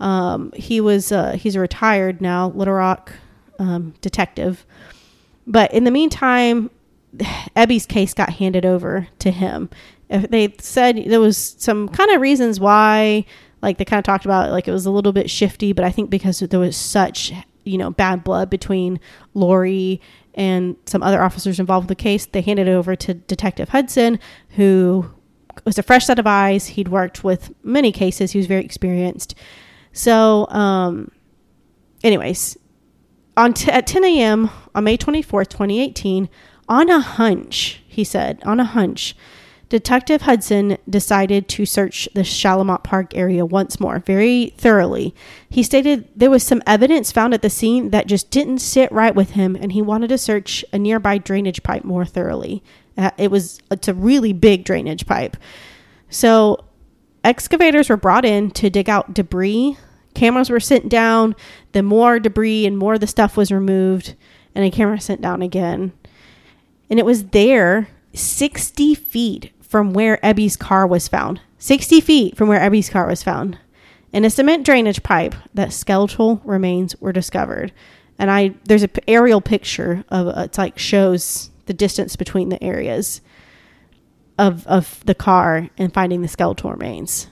[0.00, 3.12] Um, he was uh, he's a retired now Little Rock
[3.58, 4.66] um, detective,
[5.46, 6.70] but in the meantime,
[7.16, 9.70] Ebby's case got handed over to him.
[10.08, 13.24] They said there was some kind of reasons why,
[13.62, 15.84] like they kind of talked about, it, like it was a little bit shifty, but
[15.84, 17.32] I think because there was such
[17.64, 19.00] you know, bad blood between
[19.34, 20.00] Lori
[20.34, 22.26] and some other officers involved with the case.
[22.26, 24.18] They handed it over to Detective Hudson,
[24.50, 25.10] who
[25.64, 26.68] was a fresh set of eyes.
[26.68, 28.32] He'd worked with many cases.
[28.32, 29.34] He was very experienced.
[29.92, 31.10] So, um,
[32.02, 32.56] anyways,
[33.36, 34.50] on t- at 10 a.m.
[34.74, 36.28] on May 24th, 2018,
[36.72, 39.14] on a hunch, he said, on a hunch,
[39.68, 45.14] Detective Hudson decided to search the Chalamont Park area once more, very thoroughly.
[45.50, 49.14] He stated there was some evidence found at the scene that just didn't sit right
[49.14, 52.62] with him, and he wanted to search a nearby drainage pipe more thoroughly.
[52.96, 55.36] Uh, it was it's a really big drainage pipe.
[56.08, 56.64] So,
[57.22, 59.76] excavators were brought in to dig out debris.
[60.14, 61.36] Cameras were sent down.
[61.72, 64.14] The more debris and more of the stuff was removed,
[64.54, 65.92] and a camera sent down again.
[66.92, 71.40] And it was there, 60 feet from where Ebby's car was found.
[71.56, 73.56] 60 feet from where Ebby's car was found.
[74.12, 77.72] In a cement drainage pipe, that skeletal remains were discovered.
[78.18, 82.50] And I there's a p- aerial picture of uh, it's like shows the distance between
[82.50, 83.22] the areas
[84.38, 87.28] of of the car and finding the skeletal remains.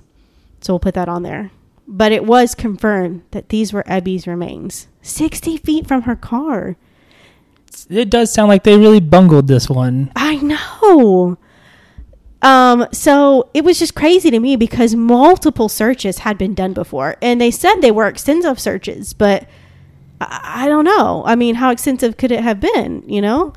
[0.62, 1.50] So we'll put that on there.
[1.86, 6.78] But it was confirmed that these were Ebby's remains, 60 feet from her car.
[7.88, 10.12] It does sound like they really bungled this one.
[10.16, 11.38] I know.
[12.42, 17.16] Um, so it was just crazy to me because multiple searches had been done before,
[17.20, 19.46] and they said they were extensive searches, but
[20.20, 21.22] I, I don't know.
[21.26, 23.04] I mean, how extensive could it have been?
[23.06, 23.52] You know?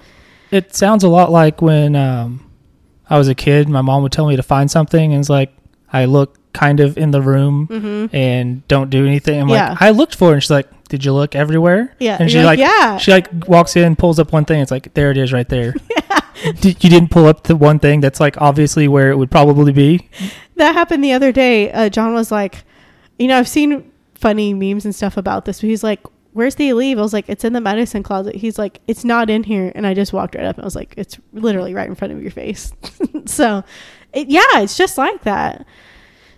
[0.51, 2.51] It sounds a lot like when um,
[3.09, 3.69] I was a kid.
[3.69, 5.53] My mom would tell me to find something, and it's like
[5.91, 8.15] I look kind of in the room Mm-hmm.
[8.15, 9.41] and don't do anything.
[9.41, 9.69] I'm Yeah.
[9.71, 10.33] like, I looked for it.
[10.33, 11.95] And she's like, Did you look everywhere?
[11.99, 14.59] Yeah, And she like, like, "Yeah." She like walks in, pulls up one thing.
[14.61, 15.73] It's like, there it is, right there.
[16.59, 19.71] Did, you didn't pull up the one thing that's like obviously where it would probably
[19.71, 20.09] be.
[20.57, 21.71] That happened the other day.
[21.71, 22.63] Uh, John was like,
[23.17, 25.99] you know, I've seen funny memes and stuff about this, but he's like,
[26.33, 26.97] Where's the leave?
[26.97, 28.35] I was like, It's in the medicine closet.
[28.35, 29.71] He's like, It's not in here.
[29.75, 32.11] And I just walked right up and I was like, It's literally right in front
[32.13, 32.73] of your face.
[33.25, 33.63] so,
[34.11, 35.65] it, yeah, it's just like that.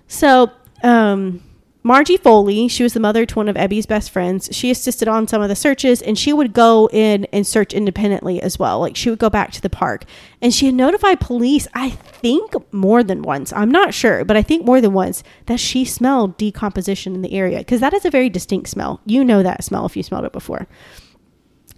[0.08, 0.52] So,
[0.84, 1.42] um,
[1.86, 4.50] Margie Foley, she was the mother to one of Ebby's best friends.
[4.52, 8.42] She assisted on some of the searches and she would go in and search independently
[8.42, 8.80] as well.
[8.80, 10.04] Like she would go back to the park
[10.42, 13.54] and she had notified police, I think more than once.
[13.54, 17.34] I'm not sure, but I think more than once that she smelled decomposition in the
[17.34, 19.00] area because that is a very distinct smell.
[19.06, 20.68] You know that smell if you smelled it before.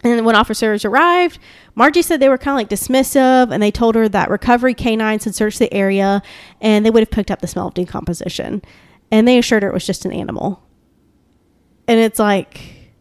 [0.04, 1.40] And when officers arrived,
[1.76, 5.24] Margie said they were kind of like dismissive and they told her that recovery canines
[5.24, 6.22] had searched the area
[6.62, 8.62] and they would have picked up the smell of decomposition.
[9.12, 10.64] And they assured her it was just an animal.
[11.88, 12.92] And it's like,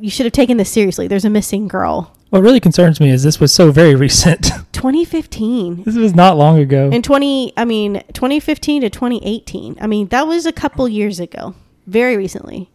[0.00, 1.08] you should have taken this seriously.
[1.08, 2.14] There's a missing girl.
[2.30, 4.50] What really concerns me is this was so very recent.
[4.72, 5.84] 2015.
[5.84, 6.90] this was not long ago.
[6.90, 9.78] In 20, I mean, 2015 to 2018.
[9.80, 11.54] I mean, that was a couple years ago,
[11.86, 12.70] very recently.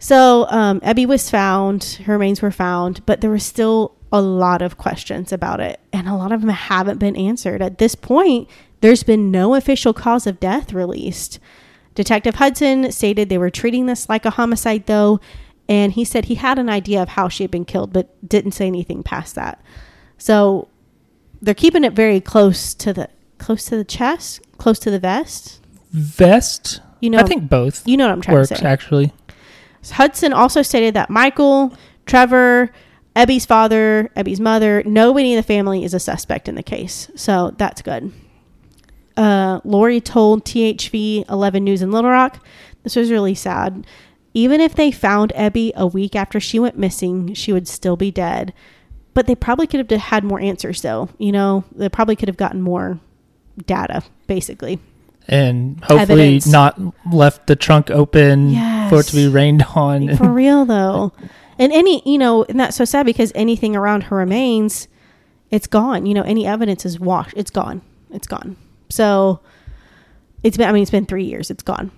[0.00, 4.62] So, um, Ebby was found, her remains were found, but there was still a lot
[4.62, 7.60] of questions about it, and a lot of them haven't been answered.
[7.60, 8.48] At this point,
[8.80, 11.38] there's been no official cause of death released.
[11.94, 15.20] Detective Hudson stated they were treating this like a homicide, though,
[15.68, 18.52] and he said he had an idea of how she had been killed, but didn't
[18.52, 19.62] say anything past that.
[20.16, 20.68] So,
[21.42, 25.60] they're keeping it very close to the close to the chest, close to the vest.
[25.92, 26.80] Vest?
[27.00, 28.66] You know, I think both you know what I'm trying works to say.
[28.66, 29.12] actually.
[29.88, 31.74] Hudson also stated that Michael,
[32.06, 32.70] Trevor,
[33.16, 37.10] Ebby's father, Ebby's mother, nobody in the family is a suspect in the case.
[37.16, 38.12] So that's good.
[39.16, 42.44] Uh, Lori told THV 11 News in Little Rock,
[42.82, 43.86] this was really sad.
[44.32, 48.10] Even if they found Ebby a week after she went missing, she would still be
[48.10, 48.54] dead.
[49.12, 51.08] But they probably could have had more answers, though.
[51.18, 53.00] You know, they probably could have gotten more
[53.66, 54.78] data, basically.
[55.30, 56.46] And hopefully Evidence.
[56.48, 56.78] not
[57.10, 58.54] left the trunk open
[58.90, 60.16] for it to be rained on.
[60.16, 61.12] For real though.
[61.56, 64.88] And any, you know, and that's so sad because anything around her remains,
[65.50, 66.04] it's gone.
[66.04, 67.34] You know, any evidence is washed.
[67.36, 67.80] It's gone.
[68.10, 68.56] It's gone.
[68.88, 69.40] So
[70.42, 71.50] it's been, I mean, it's been three years.
[71.50, 71.92] It's gone.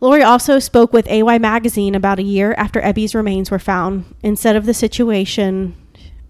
[0.00, 4.04] Lori also spoke with AY Magazine about a year after Ebby's remains were found.
[4.22, 5.74] Instead of the situation,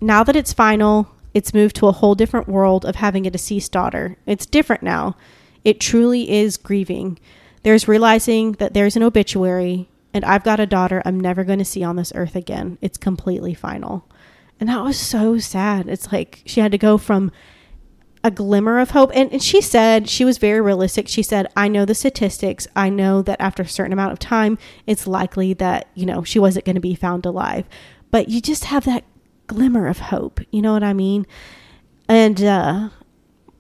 [0.01, 3.73] now that it's final, it's moved to a whole different world of having a deceased
[3.73, 4.17] daughter.
[4.25, 5.17] It's different now.
[5.67, 7.19] It truly is grieving.
[7.65, 11.65] There's realizing that there's an obituary and I've got a daughter I'm never going to
[11.65, 12.79] see on this earth again.
[12.81, 14.09] It's completely final.
[14.61, 15.89] And that was so sad.
[15.89, 17.33] It's like she had to go from
[18.23, 19.11] a glimmer of hope.
[19.13, 21.09] And, and she said, she was very realistic.
[21.09, 22.69] She said, I know the statistics.
[22.77, 26.39] I know that after a certain amount of time, it's likely that, you know, she
[26.39, 27.67] wasn't going to be found alive.
[28.13, 29.03] But you just have that
[29.49, 30.41] glimmer of hope.
[30.53, 31.27] You know what I mean?
[32.09, 32.89] And, uh,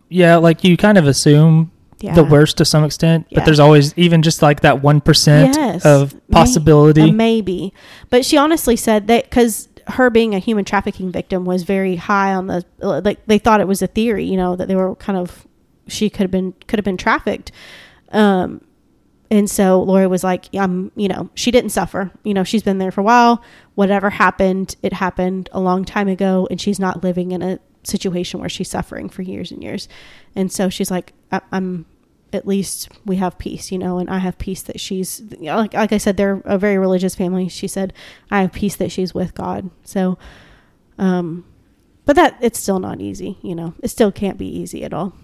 [0.08, 2.14] yeah, like you kind of assume Yeah.
[2.14, 3.38] the worst to some extent, Yeah.
[3.38, 5.84] but there's always even just like that one percent Yes.
[5.86, 7.08] of possibility.
[7.08, 7.72] a maybe.
[8.10, 12.34] But she honestly said that because her being a human trafficking victim was very high
[12.34, 15.18] on the like they thought it was a theory, you know, that they were kind
[15.18, 15.46] of
[15.88, 17.50] she could have been could have been trafficked.
[18.12, 18.60] Um
[19.30, 22.12] and so Lori was like, um, you know, she didn't suffer.
[22.22, 23.42] You know, she's been there for a while.
[23.74, 28.40] Whatever happened, it happened a long time ago, and she's not living in a situation
[28.40, 29.88] where she's suffering for years and years.
[30.34, 31.12] And so she's like,
[31.52, 31.86] I'm
[32.32, 35.92] at least we have peace, you know, and I have peace that she's like like
[35.92, 37.48] I said, they're a very religious family.
[37.48, 37.92] She said,
[38.30, 39.70] I have peace that she's with God.
[39.84, 40.18] So,
[40.98, 41.44] um,
[42.04, 43.74] but that it's still not easy, you know.
[43.82, 45.14] It still can't be easy at all.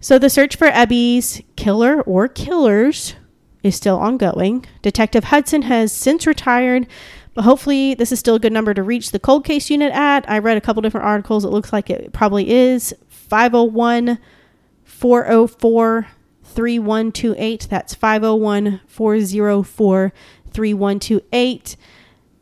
[0.00, 3.14] So the search for Ebby's killer or killers
[3.62, 4.66] is still ongoing.
[4.82, 6.86] Detective Hudson has since retired,
[7.34, 10.28] but hopefully this is still a good number to reach the cold case unit at.
[10.30, 11.44] I read a couple different articles.
[11.44, 14.18] It looks like it probably is 501
[14.84, 16.06] 404
[16.44, 17.66] 3128.
[17.68, 20.12] That's 501 404
[20.50, 21.76] 3128.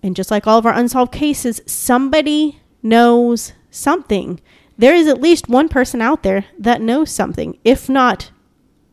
[0.02, 4.40] And just like all of our unsolved cases, somebody knows something.
[4.76, 8.30] There is at least one person out there that knows something, if not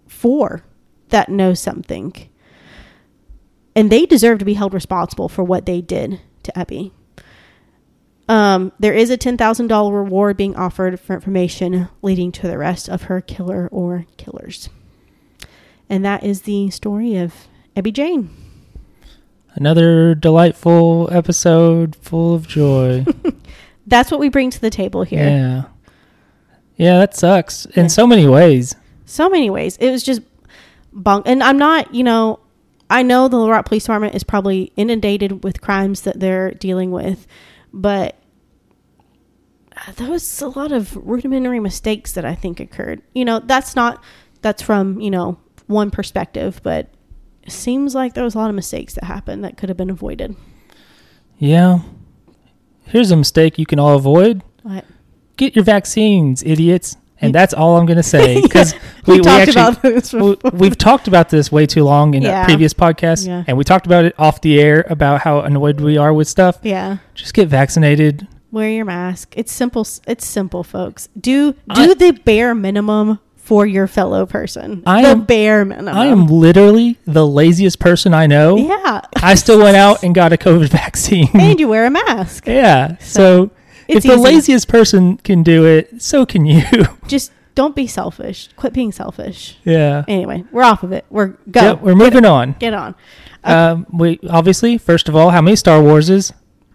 [0.08, 0.64] four
[1.10, 2.30] that know something.
[3.80, 6.92] And they deserve to be held responsible for what they did to Ebby.
[8.28, 13.04] Um, there is a $10,000 reward being offered for information leading to the rest of
[13.04, 14.70] her killer or killers.
[15.90, 17.34] And that is the story of
[17.76, 18.30] Ebby Jane.
[19.56, 23.06] Another delightful episode full of joy.
[23.88, 25.24] That's what we bring to the table here.
[25.24, 25.64] yeah.
[26.76, 27.88] Yeah, that sucks in Yeah.
[27.88, 28.76] so many ways.
[29.06, 29.76] so many ways.
[29.78, 30.22] It was just
[30.94, 31.28] bunk.
[31.28, 32.40] And I'm not, you know,
[32.90, 36.92] I know the Little Rock Police Department is probably inundated with crimes that they're dealing
[36.92, 37.28] with,
[37.72, 38.16] but
[39.96, 43.02] there was a lot of rudimentary mistakes that I think occurred.
[43.14, 44.04] You know, that's not,
[44.42, 46.90] that's from, you know, one perspective, but
[47.44, 49.90] it seems like there was a lot of mistakes that happened that could have been
[49.90, 50.36] avoided.
[51.38, 51.80] Yeah.
[52.86, 54.44] Here's a mistake you can all avoid.
[54.64, 54.86] But
[55.38, 56.98] Get your vaccines, idiots.
[57.22, 58.74] And that's all I'm going to say because
[59.06, 62.44] we, we, we talked actually, we, we've talked about this way too long in Yeah.
[62.44, 63.44] a previous podcast, Yeah.
[63.48, 66.60] and we talked about it off the air about how annoyed we are with stuff.
[66.64, 66.98] yeah.
[67.16, 68.28] Just get vaccinated.
[68.52, 69.34] Wear your mask.
[69.38, 69.86] It's simple.
[70.08, 71.08] It's simple, folks.
[71.20, 74.82] Do do I- the bare minimum for your fellow person.
[74.86, 75.96] I the am- bare minimum.
[75.96, 78.56] I am literally the laziest person I know.
[78.58, 81.28] Yeah, I still went out and got a COVID vaccine.
[81.34, 82.48] and you wear a mask.
[82.48, 82.98] yeah.
[83.00, 83.52] So
[83.90, 84.22] if the easy.
[84.22, 86.64] laziest person can do it, so can you.
[87.08, 88.50] Just don't be selfish.
[88.56, 89.58] Quit being selfish.
[89.64, 90.06] yeah.
[90.08, 91.06] Anyway, we're off of it.
[91.10, 91.62] We're go.
[91.62, 92.56] Yep, we're moving on.
[92.60, 92.96] Get on.
[93.44, 93.54] Okay.
[93.54, 96.34] Um, we obviously, first of all, how many Star Warses?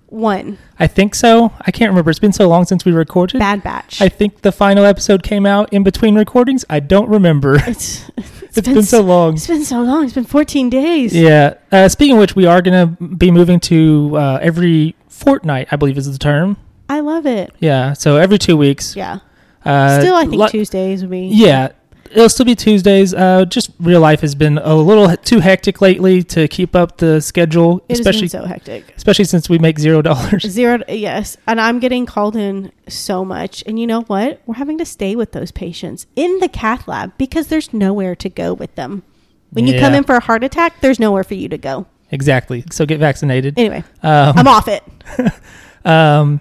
[0.09, 1.53] One I think so.
[1.61, 2.11] I can't remember.
[2.11, 3.39] It's been so long since we recorded.
[3.39, 4.01] bad batch.
[4.01, 6.65] I think the final episode came out in between recordings.
[6.69, 7.57] I don't remember.
[7.67, 9.35] it's it's been, so long.
[9.35, 10.05] It's been so long.
[10.05, 11.15] It's been 14 days.
[11.15, 11.55] Yeah.
[11.73, 15.77] Uh, speaking of which, we are going to be moving to uh, every fortnight, I
[15.77, 16.57] believe is the term.
[16.95, 17.53] I love it.
[17.59, 17.93] Yeah.
[17.95, 18.95] So every two weeks.
[18.95, 19.19] Yeah.
[19.65, 21.27] Uh, Still, I think Tuesdays would be.
[21.27, 21.73] Yeah.
[22.13, 23.13] It'll still be Tuesdays.
[23.13, 26.99] Uh, just real life has been a little h- too hectic lately to keep up
[26.99, 28.95] the schedule, It has especially been so hectic.
[28.97, 30.43] especially since we make zero dollars.
[30.49, 31.37] Zero, yes.
[31.49, 33.65] And I'm getting called in so much.
[33.67, 34.41] And you know what?
[34.47, 38.29] We're having to stay with those patients in the cath lab because there's nowhere to
[38.29, 39.03] go with them.
[39.51, 39.99] When you come Yeah.
[39.99, 41.87] in for a heart attack, there's nowhere for you to go.
[42.13, 42.63] Exactly.
[42.71, 43.59] So get vaccinated.
[43.59, 44.85] Anyway, Um, I'm off it.
[45.85, 46.41] um,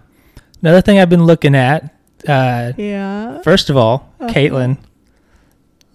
[0.64, 1.84] another thing I've been looking at.
[2.28, 3.40] Uh, Yeah.
[3.42, 4.32] first of all, Uh-huh.
[4.34, 4.78] Caitlin,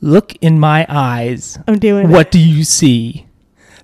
[0.00, 1.58] look in my eyes.
[1.66, 3.26] I'm doing What do you see?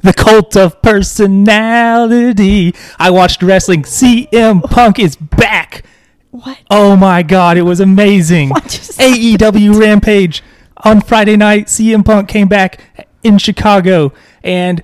[0.03, 2.75] The cult of personality.
[2.99, 3.85] I watched wrestling.
[3.85, 5.83] CM Punk is back.
[6.31, 6.59] What?
[6.70, 8.51] Oh my god, it was amazing.
[8.51, 10.42] AEW Rampage
[10.85, 11.66] on Friday night.
[11.68, 14.83] CM Punk came back in Chicago, and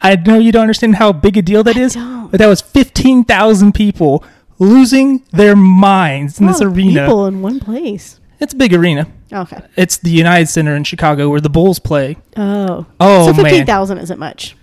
[0.00, 2.30] I know you don't understand how big a deal that I is, don't.
[2.30, 4.24] but that was fifteen thousand people
[4.64, 7.06] losing their minds in this arena.
[7.06, 8.20] People in one place.
[8.40, 9.06] It's a big arena.
[9.32, 9.60] Okay.
[9.76, 12.16] It's the United Center in Chicago where the Bulls play.
[12.36, 12.86] Oh.
[13.00, 14.56] Oh so man, 15,000 isn't much.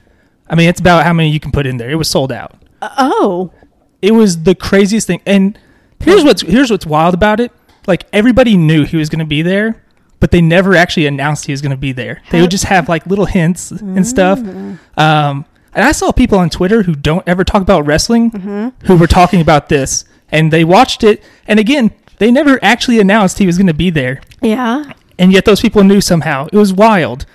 [0.50, 1.90] I mean, it's about how many you can put in there.
[1.90, 2.54] It was sold out.
[2.82, 3.54] Uh, oh.
[4.02, 5.22] It was the craziest thing.
[5.26, 5.58] And
[6.00, 7.52] here's what's here's what's wild about it.
[7.88, 9.84] Like everybody knew he was going to be there,
[10.20, 12.22] but they never actually announced he was going to be there.
[12.30, 14.40] They How- would just have like little hints and stuff.
[14.40, 14.78] Mm.
[14.98, 18.86] Um, and I saw people on Twitter who don't ever talk about wrestling Mm-hmm.
[18.88, 21.24] who were talking about this, and they watched it.
[21.48, 24.94] And again, they never actually announced he was going to be there, Yeah.
[25.18, 26.48] and yet those people knew somehow.
[26.52, 27.26] It was wild.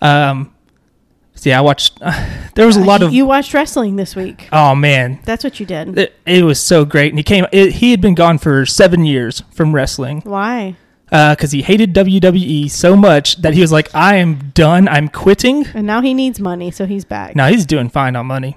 [0.00, 0.52] Um,
[1.34, 1.98] so yeah, I watched.
[2.54, 3.12] there was a lot of.
[3.12, 4.48] You watched wrestling this week.
[4.52, 5.98] oh man, That's what you did.
[5.98, 7.44] it, it was so great, and he came.
[7.52, 10.20] It, he had been gone for seven years from wrestling.
[10.24, 10.76] Why?
[11.10, 14.88] Because he hated WWE so much that he was like, "I am done.
[14.88, 17.36] I'm quitting." And now he needs money, so he's back.
[17.36, 18.56] Now he's doing fine on money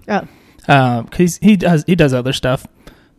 [0.68, 2.66] Oh, because he does he does other stuff.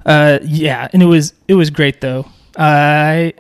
[0.05, 2.27] Uh, yeah, and it was it was great though.
[2.57, 3.35] I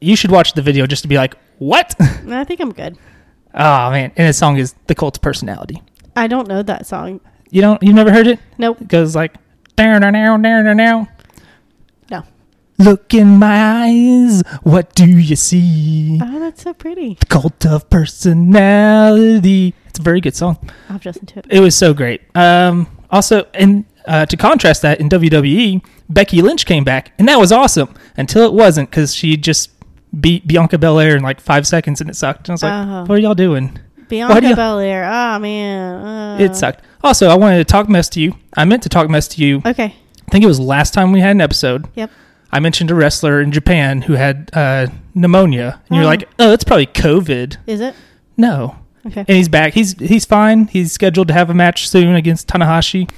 [0.00, 2.96] you should watch the video just to be like, "What?" I think I'm good.
[3.54, 5.82] oh man, and his song is "The Cult's Personality."
[6.16, 7.20] I don't know that song.
[7.50, 8.38] You don't you've never heard it?
[8.58, 8.80] Nope.
[8.80, 9.34] It goes like,
[9.76, 11.08] "Down down down down down."
[12.80, 14.42] Look in my eyes.
[14.62, 16.18] What do you see?
[16.22, 17.14] Oh, that's so pretty.
[17.20, 19.74] The cult of personality.
[19.86, 20.56] It's a very good song.
[20.88, 21.46] I'll have to listen to it.
[21.50, 22.22] It was so great.
[22.34, 27.38] Um, also, and uh, to contrast that, in WWE, Becky Lynch came back, and that
[27.38, 29.70] was awesome until it wasn't because she just
[30.18, 32.48] beat Bianca Belair in like five seconds, and it sucked.
[32.48, 33.04] And I was like, Oh.
[33.04, 35.04] "What are y'all doing?" Do Bianca you- Belair.
[35.04, 36.04] Oh man.
[36.04, 36.84] Uh, It sucked.
[37.04, 38.34] Also, I wanted to talk mess to you.
[38.56, 39.62] I meant to talk mess to you.
[39.66, 39.94] Okay.
[40.26, 41.86] I think it was last time we had an episode.
[41.94, 42.10] Yep.
[42.52, 46.08] I mentioned a wrestler in Japan who had uh, pneumonia, and you're Oh.
[46.08, 47.94] like, "Oh, it's probably COVID." Is it?
[48.36, 48.76] No,
[49.06, 49.20] Okay.
[49.20, 49.72] and he's back.
[49.74, 50.66] He's he's fine.
[50.66, 53.08] He's scheduled to have a match soon against Tanahashi.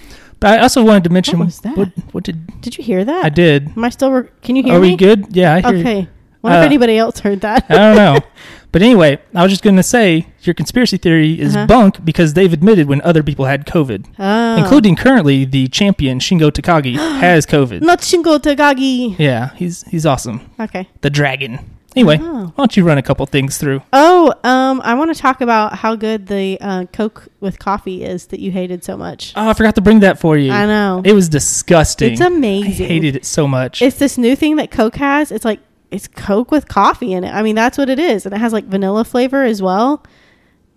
[0.40, 1.76] But I also wanted to mention What was that?
[1.76, 3.24] What, what did Did you hear that?
[3.24, 3.68] I did?
[3.76, 4.10] Am I still?
[4.10, 4.76] Re- Can you hear me?
[4.78, 4.90] Are me?
[4.90, 5.26] we good?
[5.36, 5.74] Yeah, I hear.
[5.74, 5.80] you.
[5.80, 6.08] Okay.
[6.42, 7.64] Wonder Uh, if anybody else heard that.
[7.68, 8.18] I don't know.
[8.72, 11.66] But anyway, I was just going to say your conspiracy theory is Uh-huh.
[11.66, 14.56] bunk because they've admitted when other people had COVID, oh.
[14.56, 17.82] including currently the champion Shingo Takagi has COVID.
[17.82, 19.16] not Shingo Takagi.
[19.18, 20.40] Yeah, he's he's awesome.
[20.58, 20.88] Okay.
[21.02, 21.58] The dragon.
[21.94, 22.50] Anyway, Oh.
[22.54, 23.82] why don't you run a couple things through?
[23.92, 28.28] Oh, um, I want to talk about how good the uh, Coke with coffee is
[28.28, 29.34] that you hated so much.
[29.36, 30.50] Oh, I forgot to bring that for you.
[30.52, 31.02] I know.
[31.04, 32.12] It was disgusting.
[32.12, 32.86] It's amazing.
[32.86, 33.82] I hated it so much.
[33.82, 35.30] It's this new thing that Coke has.
[35.30, 35.60] It's like
[35.92, 37.30] it's Coke with coffee in it.
[37.30, 40.04] I mean, that's what it is, and it has like vanilla flavor as well.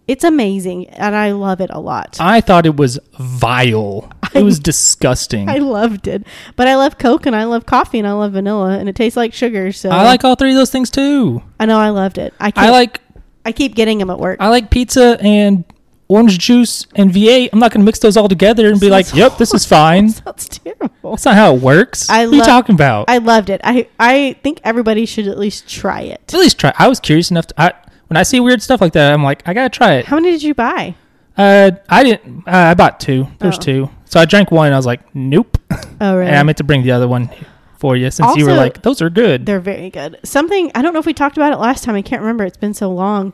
[0.07, 2.17] It's amazing, and I love it a lot.
[2.19, 4.11] I thought it was vile.
[4.35, 5.49] It was disgusting.
[5.49, 8.77] I loved it, but I love Coke and I love coffee and I love vanilla,
[8.77, 9.71] and it tastes like sugar.
[9.71, 11.41] So I like all three of those things too.
[11.59, 12.33] I know I loved it.
[12.39, 13.01] I keep, I like
[13.45, 14.37] I keep getting them at work.
[14.41, 15.63] I like pizza and
[16.07, 17.49] orange juice and V8.
[17.53, 20.07] I'm not going to mix those all together and be like, "Yep, this is fine."
[20.25, 21.11] That's terrible.
[21.11, 22.09] That's not how it works.
[22.09, 23.09] I what are you talking about?
[23.09, 23.61] I loved it.
[23.63, 26.21] I I think everybody should at least try it.
[26.33, 26.73] At least try.
[26.77, 27.47] I was curious enough.
[27.47, 27.73] To, I
[28.07, 30.05] when I see weird stuff like that, I'm like, I gotta try it.
[30.05, 30.95] How many did you buy?
[31.37, 32.47] Uh, I didn't.
[32.47, 33.27] Uh, I bought two.
[33.39, 33.61] There's Oh.
[33.61, 33.89] two.
[34.05, 34.67] So I drank one.
[34.67, 35.57] and I was like, nope.
[35.99, 36.27] Oh, really?
[36.27, 37.29] And I meant to bring the other one
[37.77, 39.45] for you since you were like, those are good.
[39.45, 40.17] They're very good.
[40.23, 41.95] Something I don't know if we talked about it last time.
[41.95, 42.45] I can't remember.
[42.45, 43.33] It's been so long.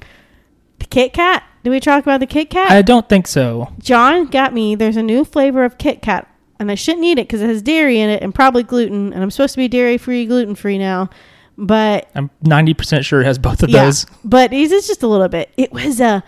[0.79, 1.43] The Kit Kat.
[1.63, 2.71] Did we talk about the Kit Kat?
[2.71, 3.71] I don't think so.
[3.79, 4.75] John got me.
[4.75, 6.27] There's a new flavor of Kit Kat,
[6.59, 9.13] and I shouldn't eat it because it has dairy in it and probably gluten.
[9.13, 11.09] And I'm supposed to be dairy free, gluten free now.
[11.57, 14.05] But I'm 90% sure it has both of yeah, those.
[14.23, 15.51] but it's just a little bit.
[15.57, 16.23] It was a.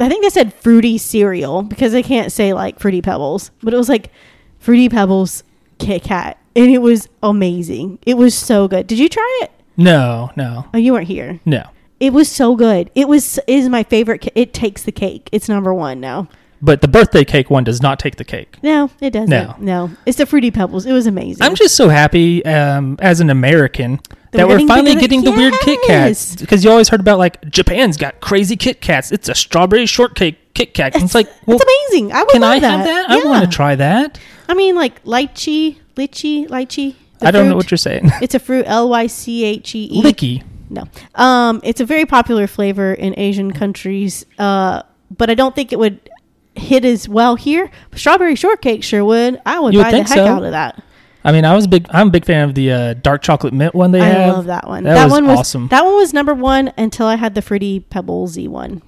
[0.00, 3.76] I think they said fruity cereal because they can't say like fruity pebbles, but it
[3.76, 4.10] was like
[4.58, 5.44] fruity pebbles
[5.78, 7.98] Kit Kat, and it was amazing.
[8.04, 8.86] It was so good.
[8.88, 9.52] Did you try it?
[9.76, 11.38] No, no, Oh, you weren't here.
[11.44, 11.62] no.
[11.98, 12.90] It was so good.
[12.94, 14.20] It was it is my favorite.
[14.22, 15.28] ca- It takes the cake.
[15.32, 16.28] It's number one now.
[16.62, 18.56] But the birthday cake one does not take the cake.
[18.62, 19.28] No, it doesn't.
[19.28, 19.54] No.
[19.58, 20.86] No, it's the fruity pebbles.
[20.86, 21.42] It was amazing.
[21.42, 24.00] I'm just so happy um, as an American
[24.32, 26.34] That we're we're finally bigger- getting the weird Kit Kats.
[26.36, 29.12] Because you always heard about like Japan's got crazy Kit Kats.
[29.12, 30.94] It's a strawberry shortcake Kit Kat.
[30.94, 32.12] And it's like, well, it's amazing.
[32.12, 32.70] I would can I that.
[32.70, 33.10] have that?
[33.10, 34.18] I want to try that.
[34.48, 36.94] I mean, like lychee, lychee, lychee.
[37.20, 38.10] I don't know what you're saying.
[38.22, 38.64] It's a fruit.
[38.66, 40.02] L y c h e e.
[40.02, 40.42] Licky.
[40.68, 40.84] No.
[41.14, 44.26] Um, it's a very popular flavor in Asian countries.
[44.38, 44.82] Uh,
[45.16, 46.10] but I don't think it would
[46.54, 47.70] hit as well here.
[47.94, 49.40] Strawberry shortcake sure would.
[49.46, 50.26] I would You would buy the think heck so.
[50.26, 50.82] out of that.
[51.24, 51.86] I mean, I was a big.
[51.90, 54.34] I'm a big fan of the uh, dark chocolate mint one they I have.
[54.36, 54.84] love that one.
[54.84, 55.68] That That, was one was awesome.
[55.68, 58.80] That one was number one until I had the fruity pebblesy one.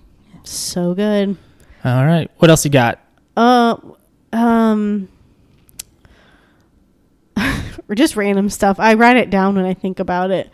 [0.44, 1.36] So good.
[1.84, 3.00] All right, what else you got?
[3.36, 3.76] Uh,
[4.32, 5.08] um,
[7.88, 8.78] or just random stuff.
[8.78, 10.50] I write it down when I think about it.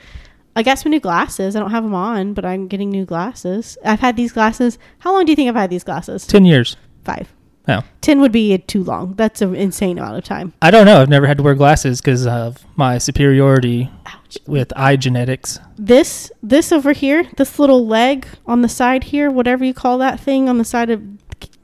[0.56, 1.56] I got some new glasses.
[1.56, 3.76] I don't have them on, but I'm getting new glasses.
[3.84, 4.78] I've had these glasses.
[5.00, 6.26] How long do you think I've had these glasses?
[6.26, 6.76] Ten years.
[7.02, 7.32] Five.
[7.66, 9.14] Oh, Ten would be too long.
[9.14, 10.52] That's an insane amount of time.
[10.60, 11.00] I don't know.
[11.00, 14.36] I've never had to wear glasses because of my superiority Ouch.
[14.46, 15.58] with eye genetics.
[15.76, 20.20] This this over here, this little leg on the side here, whatever you call that
[20.20, 21.02] thing on the side of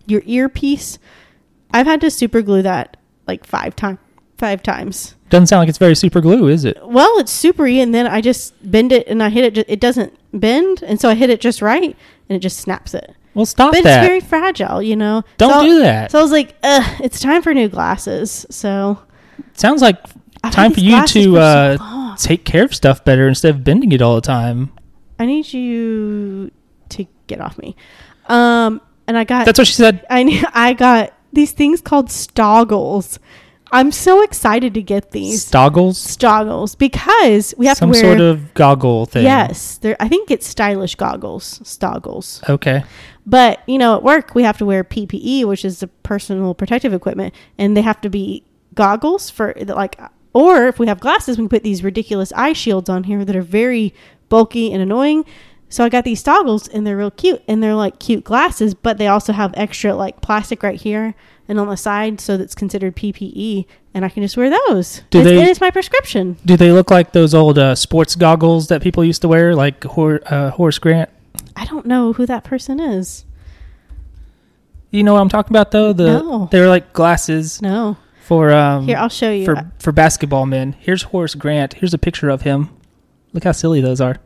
[0.06, 0.98] your earpiece,
[1.72, 2.96] I've had to super glue that
[3.28, 3.98] like five times.
[4.38, 5.16] Five times.
[5.30, 6.78] Doesn't sound like it's very super glue, is it?
[6.86, 9.54] Well, it's supery, and then I just bend it and I hit it.
[9.54, 11.96] Ju- it doesn't bend, and so I hit it just right,
[12.28, 13.14] and it just snaps it.
[13.34, 14.02] Well, stop But that.
[14.02, 15.22] it's very fragile, you know.
[15.38, 16.10] Don't So- do that.
[16.10, 18.44] So I was like, Ugh, it's time for new glasses.
[18.50, 18.98] So
[19.54, 19.98] Sounds like
[20.42, 22.16] I've had time for these you glasses to for so uh, long.
[22.16, 24.72] take care of stuff better instead of bending it all the time.
[25.18, 26.50] I need you
[26.90, 27.76] to get off me.
[28.26, 30.04] Um, and I got That's what she said.
[30.10, 33.18] I I got these things called stoggles.
[33.72, 35.94] I'm so excited to get these Stoggles?
[35.94, 38.00] stoggles because we have Some to wear.
[38.02, 39.24] Some sort of goggle thing.
[39.24, 42.48] yes, I think it's stylish goggles, stoggles.
[42.48, 42.82] Okay.
[43.26, 46.92] But you know, at work we have to wear PPE, which is the personal protective
[46.92, 48.44] equipment, and they have to be
[48.74, 50.00] goggles for like.
[50.32, 53.34] Or if we have glasses, we can put these ridiculous eye shields on here that
[53.34, 53.92] are very
[54.28, 55.24] bulky and annoying.
[55.68, 58.96] So I got these stoggles, and they're real cute, and they're like cute glasses, but
[58.98, 61.16] they also have extra like plastic right here
[61.50, 65.02] and on the side, so that's considered PPE, and I can just wear those.
[65.10, 66.36] Do It's- they- and it's my prescription.
[66.46, 69.82] Do they look like those old uh, sports goggles that people used to wear, like
[69.84, 71.10] Hor- uh, Horace Grant?
[71.56, 73.24] I don't know who that person is.
[74.90, 75.92] You know what I'm talking about, though.
[75.92, 76.48] The No.
[76.50, 77.96] they're like glasses No.
[78.24, 79.44] for um Here, I'll show you.
[79.44, 80.74] for for basketball men.
[80.78, 81.74] Here's Horace Grant.
[81.74, 82.70] Here's a picture of him.
[83.32, 84.16] Look how silly those are.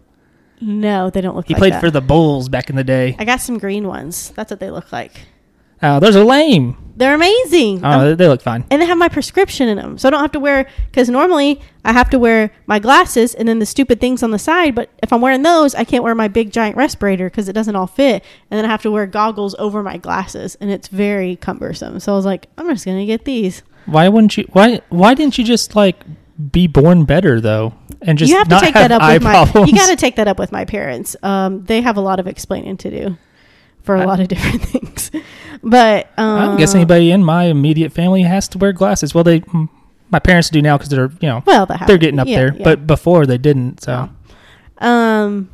[0.61, 1.81] no, they don't look He like played that.
[1.81, 3.17] for the Bulls back in the day.
[3.19, 4.31] I got some green ones.
[4.37, 5.27] That's what they look like.
[5.83, 6.77] Uh, those are lame.
[6.97, 7.85] They're amazing.
[7.85, 8.65] Oh, Um, they, look fine.
[8.71, 9.99] and they have my prescription in them.
[9.99, 13.49] So I don't have to wear, because normally I have to wear my glasses and
[13.49, 14.77] then the stupid things on the side.
[14.77, 17.75] But if I'm wearing those, I can't wear my big giant respirator because it doesn't
[17.75, 18.23] all fit.
[18.49, 20.55] And then I have to wear goggles over my glasses.
[20.61, 21.99] And it's very cumbersome.
[21.99, 23.63] So I was like, I'm just going to get these.
[23.87, 24.45] Why wouldn't you?
[24.53, 25.97] Why why didn't you just like
[26.53, 29.23] be born better though, and just you have to take have that up eye with
[29.25, 29.33] my.
[29.33, 29.71] problems?
[29.71, 31.17] You got to take that up with my parents.
[31.23, 33.17] Um, they have a lot of explaining to do
[33.85, 35.11] for a I- lot of different things.
[35.63, 39.15] But um, I don't guess anybody in my immediate family has to wear glasses.
[39.15, 39.43] Well, they
[40.11, 42.65] my parents do now because they're you know Well, they're getting up yeah, there, yeah.
[42.65, 43.81] but before they didn't.
[43.83, 44.11] So
[44.79, 45.49] Um,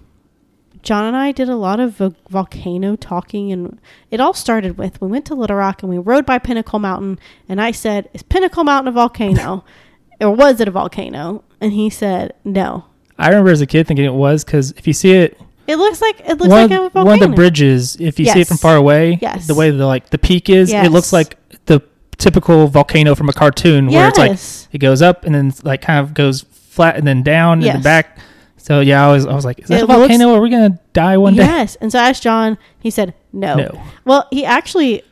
[0.82, 3.78] John and I did a lot of vo- volcano talking, and
[4.10, 7.18] it all started with we went to Little Rock and we rode by Pinnacle Mountain,
[7.48, 9.64] and I said, "Is Pinnacle Mountain a volcano,
[10.20, 12.84] or was it a volcano?" And he said, "No,
[13.18, 15.38] I remember as a kid thinking it was because if you see it,
[15.70, 18.18] it looks like it looks one, like of, a volcano." one of the bridges, if
[18.18, 19.46] you see it from far away, Yes.
[19.46, 20.86] the way the like the peak is, Yes.
[20.86, 21.80] it looks like the
[22.18, 24.38] typical volcano from a cartoon where it's like
[24.72, 27.74] it goes up and then like kind of goes flat and then down and Yes.
[27.74, 28.18] then back.
[28.56, 30.34] So yeah, I was I was like, is that It a looks- volcano?
[30.34, 31.44] Are we gonna die one day?
[31.44, 32.58] Yes, and so I asked John.
[32.78, 33.82] He said, "No." No.
[34.04, 35.02] Well, he actually,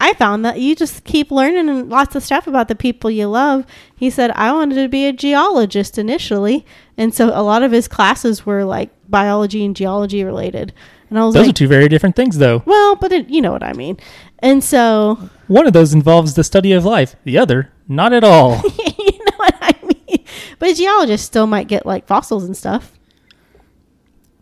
[0.00, 3.64] I found that you just keep learning lots of stuff about the people you love.
[3.96, 6.66] He said, I wanted to be a geologist initially.
[6.98, 10.72] And so a lot of his classes were like biology and geology related.
[11.08, 12.64] And I was Those are two very different things, though.
[12.66, 13.96] well, but it, you know what I mean.
[14.40, 17.14] And so, One of those involves the study of life.
[17.22, 18.56] The other, not at all.
[18.98, 20.24] you know what I mean.
[20.58, 22.92] But a geologist still might get like fossils and stuff.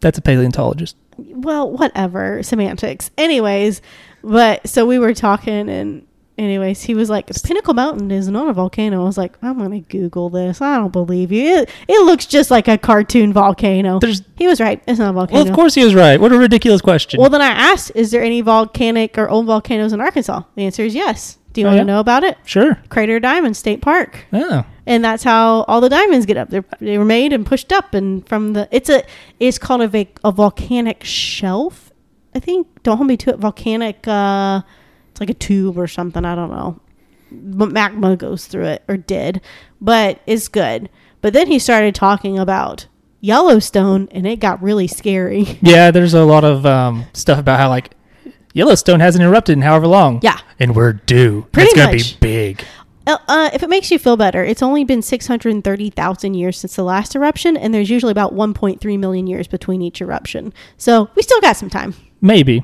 [0.00, 0.96] That's a paleontologist.
[1.18, 3.10] well, whatever, semantics.
[3.18, 3.82] Anyways,
[4.24, 6.06] but so we were talking, and
[6.38, 9.80] anyways, he was like, "Pinnacle Mountain is not a volcano." I was like, "I'm gonna
[9.80, 10.60] Google this.
[10.60, 11.58] I don't believe you.
[11.58, 14.82] It, it looks just like a cartoon volcano." There's he was right.
[14.86, 15.40] It's not a volcano.
[15.40, 16.20] well, of course he was right.
[16.20, 17.20] What a ridiculous question.
[17.20, 20.82] Well, then I asked, "Is there any volcanic or old volcanoes in Arkansas?" The answer
[20.84, 21.38] is yes.
[21.52, 21.86] Do you Oh, want to yeah?
[21.94, 22.38] know about it?
[22.46, 22.78] sure.
[22.88, 26.48] Crater Diamond State Park Oh, and that's how all the diamonds get up.
[26.48, 29.02] They're, they were made and pushed up, and from the it's a
[29.38, 31.92] it's called a va- a volcanic shelf.
[32.34, 33.38] I think don't hold me to it.
[33.38, 34.62] Volcanic, uh,
[35.12, 36.24] it's like a tube or something.
[36.24, 36.80] I don't know.
[37.30, 39.40] But magma goes through it or did,
[39.80, 40.90] but it's good.
[41.20, 42.86] But then he started talking about
[43.20, 45.58] Yellowstone, and it got really scary.
[45.62, 45.90] yeah.
[45.90, 47.94] There's a lot of um, stuff about how like
[48.54, 50.20] Yellowstone hasn't erupted in however long.
[50.22, 50.38] Yeah.
[50.58, 51.46] and we're due.
[51.52, 52.20] Pretty it's gonna much.
[52.20, 52.64] be big.
[53.06, 56.84] Uh, uh, if it makes you feel better, it's only been 630,000 years since the
[56.84, 60.52] last eruption, and there's usually about 1.3 million years between each eruption.
[60.76, 61.94] So we still got some time.
[62.20, 62.62] Maybe,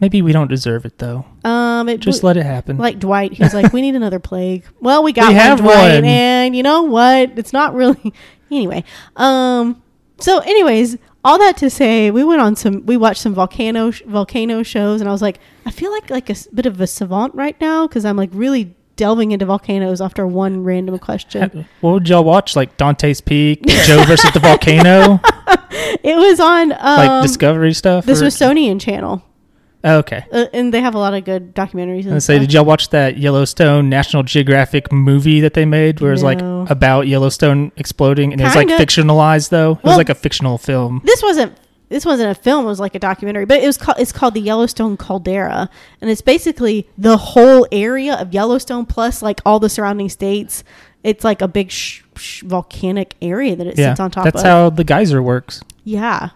[0.00, 1.24] maybe we don't deserve it though.
[1.44, 2.78] Um, it Just let it happen.
[2.78, 3.32] like Dwight.
[3.34, 6.04] He was like, "We need another plague." Well, we got We one, have Dwight, one.
[6.04, 7.38] and you know what?
[7.38, 8.12] It's not really
[8.50, 8.84] anyway.
[9.16, 9.82] Um,
[10.20, 12.86] so anyways, all that to say, we went on some.
[12.86, 16.32] We watched some volcano volcano shows, and I was like, I feel like like a
[16.32, 20.26] s- bit of a savant right now because I'm like really delving into volcanoes after
[20.26, 21.64] one random question.
[21.82, 22.56] what would y'all watch?
[22.56, 25.20] Like Dante's Peak, Joe versus the volcano,
[26.02, 28.06] It was on um, like Discovery stuff.
[28.06, 29.22] the Smithsonian Channel,
[29.96, 30.24] okay.
[30.32, 32.02] uh, and they have a lot of good documentaries.
[32.04, 32.40] I And was say, stuff.
[32.46, 37.06] did y'all watch that Yellowstone National Geographic movie that they made, where it's like about
[37.08, 39.72] Yellowstone exploding, and it was like fictionalized though.
[39.72, 41.00] It Well- was like a fictional film.
[41.04, 41.56] this wasn't
[41.90, 44.34] this wasn't a film it was like a documentary but it was called it's called
[44.34, 45.70] the yellowstone caldera
[46.02, 50.62] and it's basically the whole area of yellowstone plus like all the surrounding states
[51.02, 54.32] it's like a big sh- sh- volcanic area that it Yeah, sits on top of.
[54.34, 55.62] that's of how the geyser works.
[55.82, 56.28] yeah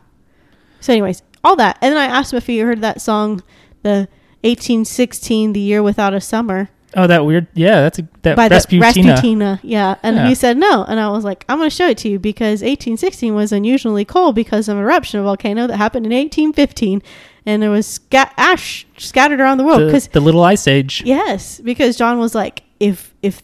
[0.81, 3.43] so anyways all that and then i asked him if he heard that song
[3.83, 4.09] the
[4.43, 7.47] 1816 the year without a summer Oh, that weird.
[7.55, 8.93] Yeah, that's a, that by Rasputina.
[8.93, 9.61] the Rasputina.
[9.63, 9.95] Yeah.
[10.03, 10.29] And Yeah.
[10.29, 10.85] he said no.
[10.85, 14.05] And I was like, I'm going to show it to you because 1816 was unusually
[14.05, 17.03] cold because of an eruption of a volcano that happened in 1815.
[17.47, 19.81] And there was sca- ash scattered around the world.
[19.81, 21.03] the, Because, the little ice age.
[21.07, 23.41] yes, because John was like, if, if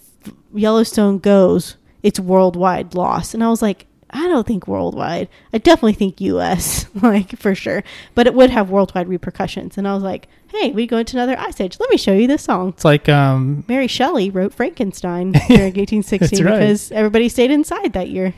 [0.52, 3.32] Yellowstone goes, it's worldwide loss.
[3.32, 5.28] And I was like, I don't think worldwide.
[5.52, 6.86] I definitely think U.S.
[7.02, 7.84] like for sure,
[8.14, 9.76] but it would have worldwide repercussions.
[9.76, 11.78] And I was like, hey, we go into another ice age.
[11.78, 12.70] Let me show you this song.
[12.70, 16.52] It's like um, Mary Shelley wrote Frankenstein during 1860 right.
[16.52, 18.34] because everybody stayed inside that year.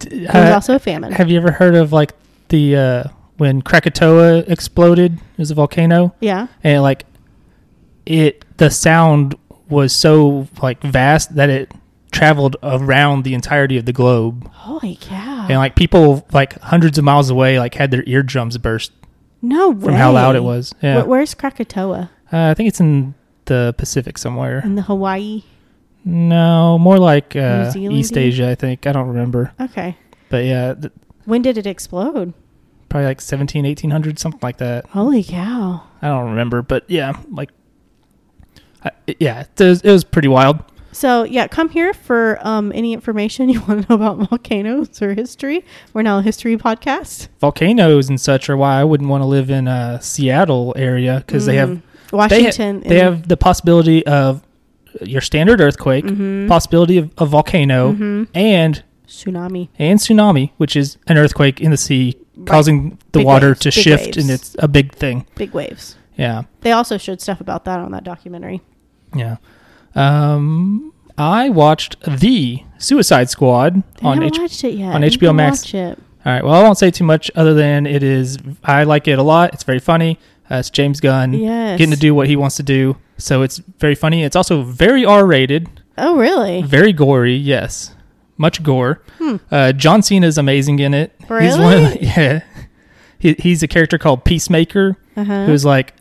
[0.00, 1.12] There was uh, also a famine.
[1.12, 2.12] have you ever heard of like
[2.48, 3.04] the uh,
[3.36, 5.14] when Krakatoa exploded?
[5.14, 6.48] It was a volcano, yeah.
[6.64, 7.04] and like
[8.04, 9.36] it, the sound
[9.68, 11.72] was so like vast that it
[12.12, 15.46] traveled around the entirety of the globe, Holy cow.
[15.48, 18.92] and like people like hundreds of miles away like had their eardrums burst
[19.40, 19.86] no way.
[19.86, 20.74] from how loud it was.
[20.82, 22.10] Yeah, Where- where's Krakatoa?
[22.32, 23.14] uh, I think it's in
[23.46, 24.60] the Pacific somewhere.
[24.64, 25.42] In the Hawaii?
[26.04, 28.48] No, more like uh, East Asia.
[28.50, 29.96] I think I don't remember, Okay.
[30.28, 30.92] but yeah, th-
[31.24, 32.34] When did it explode?
[32.88, 34.84] probably like 17, 1800, something like that.
[34.88, 35.82] Holy cow.
[36.02, 37.50] I don't remember, but yeah, like,
[38.84, 40.58] I, yeah, it was, it was pretty wild.
[40.92, 45.14] So yeah, come here for um, any information you want to know about volcanoes or
[45.14, 45.64] history.
[45.94, 47.28] We're now a history podcast.
[47.40, 51.46] Volcanoes and such are why I wouldn't want to live in a Seattle area because
[51.46, 51.82] they have Mhm.
[52.10, 52.80] they, ha- Washington.
[52.86, 54.42] they have the possibility of
[55.00, 56.46] your standard earthquake, Mhm.
[56.48, 58.28] possibility of a volcano, Mhm.
[58.34, 59.68] and tsunami.
[59.78, 62.46] and tsunami, which is an earthquake in the sea Right.
[62.46, 64.16] causing the Big water waves, to shift, waves.
[64.18, 65.24] and it's a big thing.
[65.36, 65.96] Big waves.
[66.16, 66.42] Yeah.
[66.60, 68.60] They also showed stuff about that on that documentary.
[69.16, 69.36] Yeah.
[69.94, 74.94] Um, I watched the Suicide Squad I on haven't H- watched it yet.
[74.94, 75.62] on need HBO to Max.
[75.62, 75.98] Watch it.
[76.24, 76.44] All right.
[76.44, 78.38] Well, I won't say too much other than it is.
[78.64, 79.52] I like it a lot.
[79.54, 80.18] It's very funny.
[80.50, 81.78] Uh, it's James Gunn Yes.
[81.78, 84.22] getting to do what he wants to do, so it's very funny.
[84.22, 86.62] It's also very R-rated, Oh really?
[86.62, 87.34] very gory.
[87.36, 87.94] Yes,
[88.36, 89.00] much gore.
[89.18, 89.36] Hmm.
[89.50, 91.12] Uh, John Cena is amazing in it.
[91.20, 91.98] He's one of the, Really?
[92.02, 92.42] yeah.
[93.18, 95.46] He, he's a character called Peacemaker, Uh huh.
[95.46, 95.94] who's like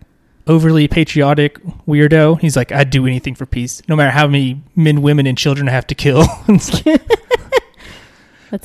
[0.47, 2.39] overly patriotic weirdo.
[2.41, 5.69] He's like, I'd do anything for peace, no matter how many men, women, and children
[5.69, 6.23] I have to kill.
[6.47, 6.79] That's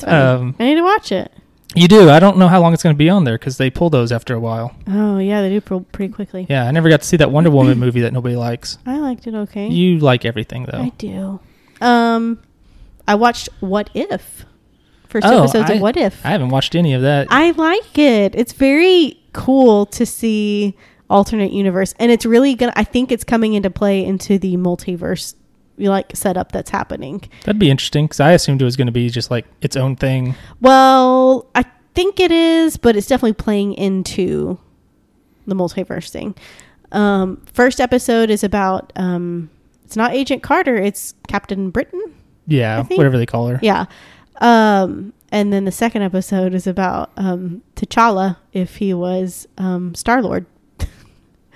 [0.03, 0.07] funny.
[0.07, 1.31] um, I need to watch it.
[1.75, 2.09] you do.
[2.09, 4.11] I don't know how long it's going to be on there because they pull those
[4.11, 4.75] after a while.
[4.87, 6.45] Oh yeah, they do pro- pretty quickly.
[6.49, 8.77] Yeah, I never got to see that Wonder Woman movie that nobody likes.
[8.85, 9.33] I liked it.
[9.33, 9.67] Okay.
[9.69, 10.79] You like everything though.
[10.81, 11.39] I do.
[11.79, 12.39] Um,
[13.07, 14.45] I watched What If.
[15.07, 16.25] First Oh, episodes I- of What If.
[16.25, 17.27] I haven't watched any of that.
[17.29, 18.35] I like it.
[18.35, 20.75] It's very cool to see
[21.09, 22.73] alternate universe, and it's really gonna.
[22.75, 25.35] I think it's coming into play into the multiverse
[25.77, 27.21] like setup that's happening.
[27.43, 29.95] That'd be interesting because I assumed it was going to be just like its own
[29.95, 30.35] thing.
[30.59, 34.59] Well, I think it is, but it's definitely playing into
[35.45, 36.35] the multiverse thing.
[36.91, 38.91] Um, first episode is about.
[38.95, 39.49] Um,
[39.85, 40.75] it's not Agent Carter.
[40.75, 42.01] It's Captain Britain.
[42.45, 43.59] Yeah, whatever they call her.
[43.61, 43.85] Yeah.
[44.41, 50.21] Um, and then the second episode is about um, T'Challa if he was um, Star
[50.21, 50.45] Lord.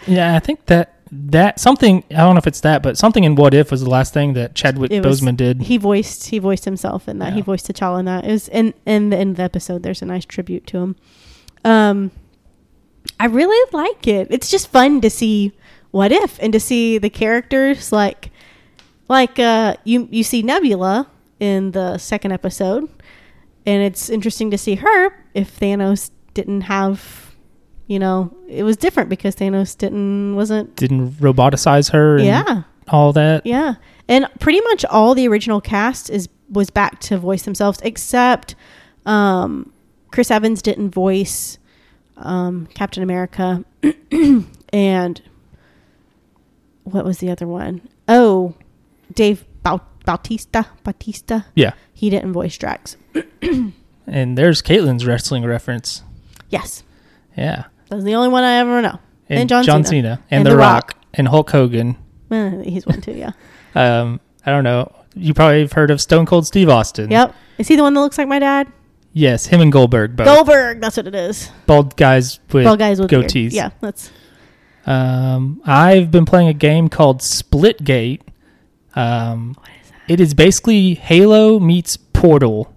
[0.08, 2.04] Yeah, I think that that something.
[2.12, 4.34] I don't know if it's that, but something in What If was the last thing
[4.34, 5.64] that Chadwick It was- Boseman did.
[5.64, 7.34] He voiced he voiced himself in that.
[7.34, 7.44] He Yeah.
[7.46, 8.26] voiced T'Challa in that.
[8.26, 9.84] It was in in the end of the episode.
[9.84, 10.96] There's a nice tribute to him.
[11.66, 12.12] Um,
[13.20, 14.28] I really like it.
[14.30, 15.52] It's just fun to see
[15.92, 18.32] what if and to see the characters like
[19.10, 21.08] like uh you you see Nebula
[21.40, 22.88] in the second episode,
[23.66, 27.31] and it's interesting to see her if Thanos didn't have.
[27.88, 32.16] You know, it was different because Thanos didn't wasn't Didn't roboticize her.
[32.18, 33.46] And yeah all that.
[33.46, 33.76] yeah,
[34.10, 38.56] and pretty much all the original cast is was back to voice themselves, except
[39.06, 39.72] um,
[40.12, 41.58] Chris Evans didn't voice
[42.18, 43.64] um, Captain America,
[44.74, 45.22] and
[46.84, 47.88] what was the other one?
[48.08, 48.56] Oh,
[49.14, 50.68] Dave Bau- Bautista.
[50.84, 51.46] Bautista.
[51.56, 51.74] Yeah.
[51.94, 52.98] He didn't voice Drax.
[54.08, 56.04] And there's Caitlin's wrestling reference.
[56.50, 56.84] Yes,
[57.38, 57.66] Yeah.
[57.90, 59.00] that's the only one I ever know.
[59.30, 59.90] And, And John John, Cena.
[59.90, 60.24] Cena.
[60.30, 60.92] And, And The, The Rock.
[60.94, 60.98] Rock.
[61.14, 61.98] And Hulk Hogan.
[62.32, 63.12] Eh, he's one too.
[63.14, 63.32] Yeah.
[63.76, 64.94] Um, I don't know.
[65.16, 67.10] You probably have heard of Stone Cold Steve Austin.
[67.12, 67.34] yep.
[67.58, 68.68] Is he the one that looks like my dad?
[69.14, 70.26] Yes, him and Goldberg both.
[70.26, 70.80] Goldberg.
[70.82, 71.50] That's what it is.
[71.68, 73.26] Bald guys with Well, guys with beard.
[73.26, 73.52] goatees.
[73.54, 74.12] Yeah, that's
[74.86, 78.22] Um, I've been playing a game called Splitgate.
[78.96, 79.56] Um,
[80.08, 82.74] it is basically Halo meets Portal.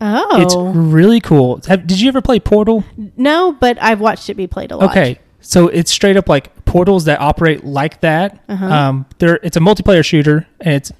[0.00, 1.60] Oh It's really cool.
[1.66, 2.84] Have, did you ever play Portal?
[3.16, 4.90] no, but I've watched it be played a lot.
[4.90, 8.40] Okay, so it's straight up like portals that operate like that.
[8.48, 8.66] Uh-huh.
[8.66, 10.92] Um, there, it's a multiplayer shooter, and it's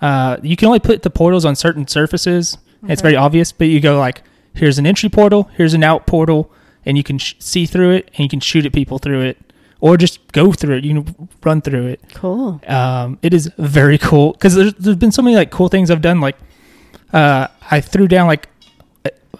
[0.00, 2.56] uh, you can only put the portals on certain surfaces.
[2.84, 4.22] It's very obvious, but you go like,
[4.54, 6.52] here's an entry portal, here's an out portal,
[6.86, 9.36] and you can sh- see through it, and you can shoot at people through it,
[9.80, 10.84] or just go through it.
[10.84, 12.00] You can run through it.
[12.14, 12.60] cool.
[12.68, 16.00] Um, it is very cool because there's, there's been so many like cool things I've
[16.02, 16.20] done.
[16.20, 16.36] Like,
[17.12, 18.48] uh, I threw down like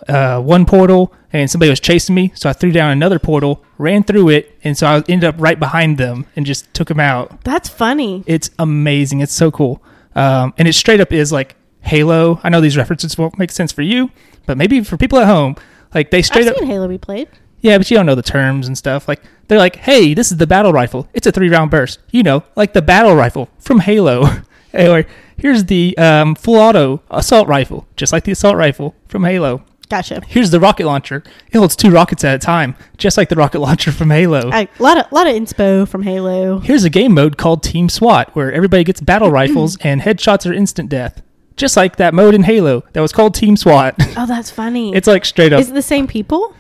[0.09, 4.03] uh, one portal and somebody was chasing me, so I threw down another portal, ran
[4.03, 7.45] through it, and so I ended up right behind them and just took them out.
[7.45, 8.25] That's funny.
[8.27, 9.21] It's amazing.
[9.21, 9.83] It's so cool.
[10.15, 12.41] um, and it straight up is like Halo.
[12.43, 14.11] I know these references won't make sense for you,
[14.47, 15.57] but maybe for people at home,
[15.95, 17.29] like they straight I've up seen Halo be played.
[17.61, 19.07] yeah, but you don't know the terms and stuff.
[19.07, 21.09] Like they're like, hey, this is the battle rifle.
[21.13, 22.01] It's a three round burst.
[22.11, 24.25] You know, like the battle rifle from Halo.
[24.75, 25.05] or
[25.39, 29.63] here's the um, full auto assault rifle, just like the assault rifle from Halo.
[29.89, 30.21] Gotcha.
[30.27, 31.23] Here's the rocket launcher.
[31.51, 34.51] It holds two rockets at a time, just like the rocket launcher from Halo.
[34.53, 36.59] A lot of lot of inspo from Halo.
[36.59, 40.53] Here's a game mode called Team SWAT, where everybody gets battle rifles and headshots are
[40.53, 41.23] instant death,
[41.57, 43.95] just like that mode in Halo that was called Team SWAT.
[44.19, 44.95] Oh, that's funny.
[44.95, 45.61] it's like straight up.
[45.61, 46.55] Is it the same people?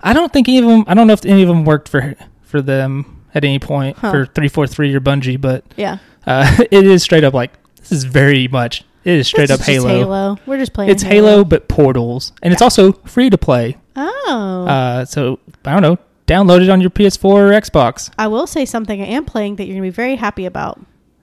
[0.00, 0.82] I don't think any of them.
[0.88, 4.10] I don't know if any of them worked for for them at any point Huh.
[4.10, 5.98] for three four three or Bungie, but Yeah.
[6.26, 7.52] uh, it is straight up like
[7.82, 8.84] this is very much.
[9.04, 9.88] It is straight This up is Halo.
[9.88, 10.38] Halo.
[10.46, 10.90] We're just playing.
[10.90, 13.76] It's Halo, but portals, and it's also free to play.
[13.96, 14.66] Oh.
[14.68, 15.98] Uh, so I don't know.
[16.28, 18.10] Download it on your PS4 or Xbox.
[18.16, 20.80] I will say something I am playing that you're gonna be very happy about.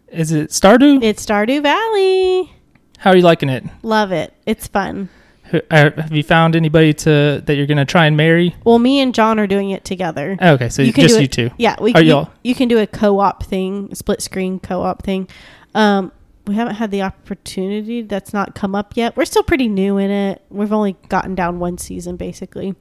[0.10, 1.02] Is it Stardew?
[1.02, 2.52] It's Stardew Valley.
[2.98, 3.64] How are you liking it?
[3.82, 4.34] Love it.
[4.46, 5.08] It's fun.
[5.54, 8.56] Uh, Have you found anybody to that you're gonna try and marry?
[8.66, 10.38] Well, me and John are doing it together.
[10.40, 11.50] Okay, so You can just do you it- two.
[11.58, 15.28] Yeah, we Are you, y'all- you can do a co-op thing, split screen co-op thing.
[15.74, 16.12] Um,
[16.50, 18.02] we haven't had the opportunity.
[18.02, 19.16] That's not come up yet.
[19.16, 20.42] We're still pretty new in it.
[20.50, 22.76] We've only gotten down one season basically.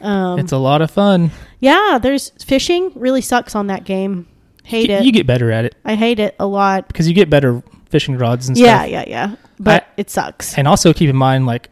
[0.00, 1.30] Um, It's a lot of fun.
[1.60, 4.26] yeah, there's fishing really sucks on that game.
[4.64, 5.04] Hate You- it.
[5.04, 6.88] You get better at it I hate it a lot.
[6.88, 8.90] because you get better fishing rods and Yeah, stuff.
[8.90, 9.28] yeah, yeah.
[9.30, 9.36] Yeah.
[9.60, 10.56] But I- it sucks.
[10.56, 11.68] And also keep in mind, like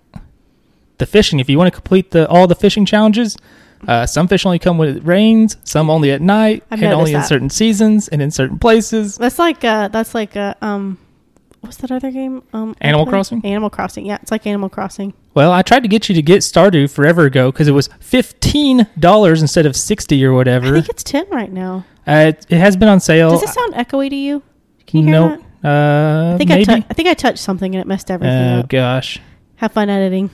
[0.99, 1.41] the fishing.
[1.41, 3.37] If you want to complete the all the fishing challenges,
[3.89, 5.57] uh, some fish only come when it rains.
[5.65, 9.17] Some only at night, I've and only noticed in certain seasons and in certain places.
[9.19, 10.99] That's like uh that's like a um
[11.63, 12.43] what's that other game?
[12.53, 13.07] Um Animal?
[13.07, 13.45] Crossing?
[13.45, 14.07] Animal Crossing.
[14.07, 15.15] Yeah, it's like Animal Crossing.
[15.35, 18.87] Well, I tried to get you to get Stardew forever ago because it was fifteen
[18.99, 20.67] dollars instead of sixty or whatever.
[20.69, 21.87] I think it's 10 right now.
[22.07, 23.31] Uh, it, it has been on sale.
[23.31, 24.43] Does it sound echoey to you?
[24.87, 25.29] Can you hear no,
[25.63, 25.69] that?
[25.69, 26.73] uh, I think maybe.
[26.73, 28.65] I, think I touched something and it messed everything oh up.
[28.65, 29.21] Oh gosh,
[29.57, 30.29] Have fun editing.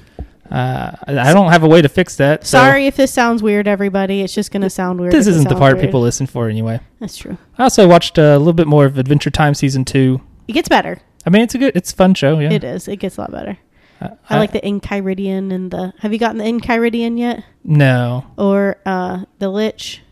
[0.51, 2.47] uh, I don't have a way to fix that.
[2.47, 4.23] so Sorry if this sounds weird, everybody.
[4.23, 5.13] It's just gonna sound weird.
[5.13, 5.87] This isn't the part weird.
[5.87, 6.81] people listen for anyway.
[7.01, 7.37] That's true.
[7.59, 10.23] I also watched a little bit more of Adventure Time season two.
[10.49, 10.99] It gets better.
[11.27, 12.39] I mean, it's a good, it's a fun show.
[12.39, 12.89] Yeah, It is.
[12.89, 13.59] It gets a lot better.
[14.01, 15.93] Uh, I like the Enchiridion and the.
[15.99, 17.45] Have you gotten the Enchiridion yet?
[17.65, 20.03] No, Or uh the Lich?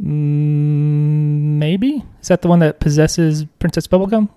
[0.00, 4.28] mm, maybe is that the one that possesses Princess Bubblegum?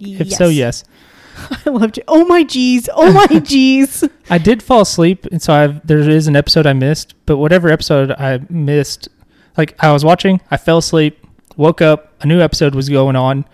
[0.00, 0.84] If so, yes.
[1.66, 2.02] I loved you.
[2.08, 2.88] Oh my jeez.
[2.94, 4.08] Oh my jeez.
[4.30, 7.14] I did fall asleep, and so I've, there is an episode I missed.
[7.26, 9.08] But whatever episode I missed,
[9.56, 11.24] like I was watching, I fell asleep,
[11.56, 13.44] woke up, a new episode was going on,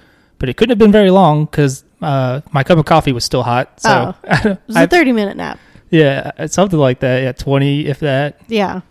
[0.45, 3.43] but it couldn't have been very long because uh, my cup of coffee was still
[3.43, 3.81] hot.
[3.81, 5.59] So It was a I, 30 minute nap.
[5.89, 7.23] yeah, something like that.
[7.23, 8.43] Yeah, twenty if that.
[8.47, 8.83] Yeah.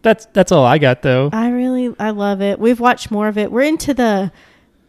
[0.00, 1.28] That's that's all I got though.
[1.34, 2.58] I really I love it.
[2.58, 3.52] We've watched more of it.
[3.52, 4.32] We're into the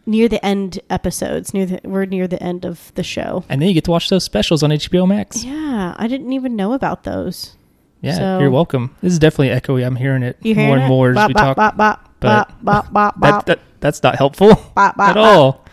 [0.06, 1.52] near the end episodes.
[1.52, 3.44] Near the we're near the end of the show.
[3.50, 5.44] And then you get to watch those specials on HBO Max.
[5.44, 7.54] Yeah, I didn't even know about those.
[8.00, 8.94] Yeah, So- you're welcome.
[9.02, 9.84] This is definitely echoey.
[9.86, 10.88] I'm hearing it You more and it?
[10.88, 11.56] more as Bop, we bop, talk.
[11.56, 15.14] Bop, bop, but bop, bop, bop, That, bop, that that's not helpful bop, bop, at
[15.14, 15.16] bop.
[15.16, 15.64] all.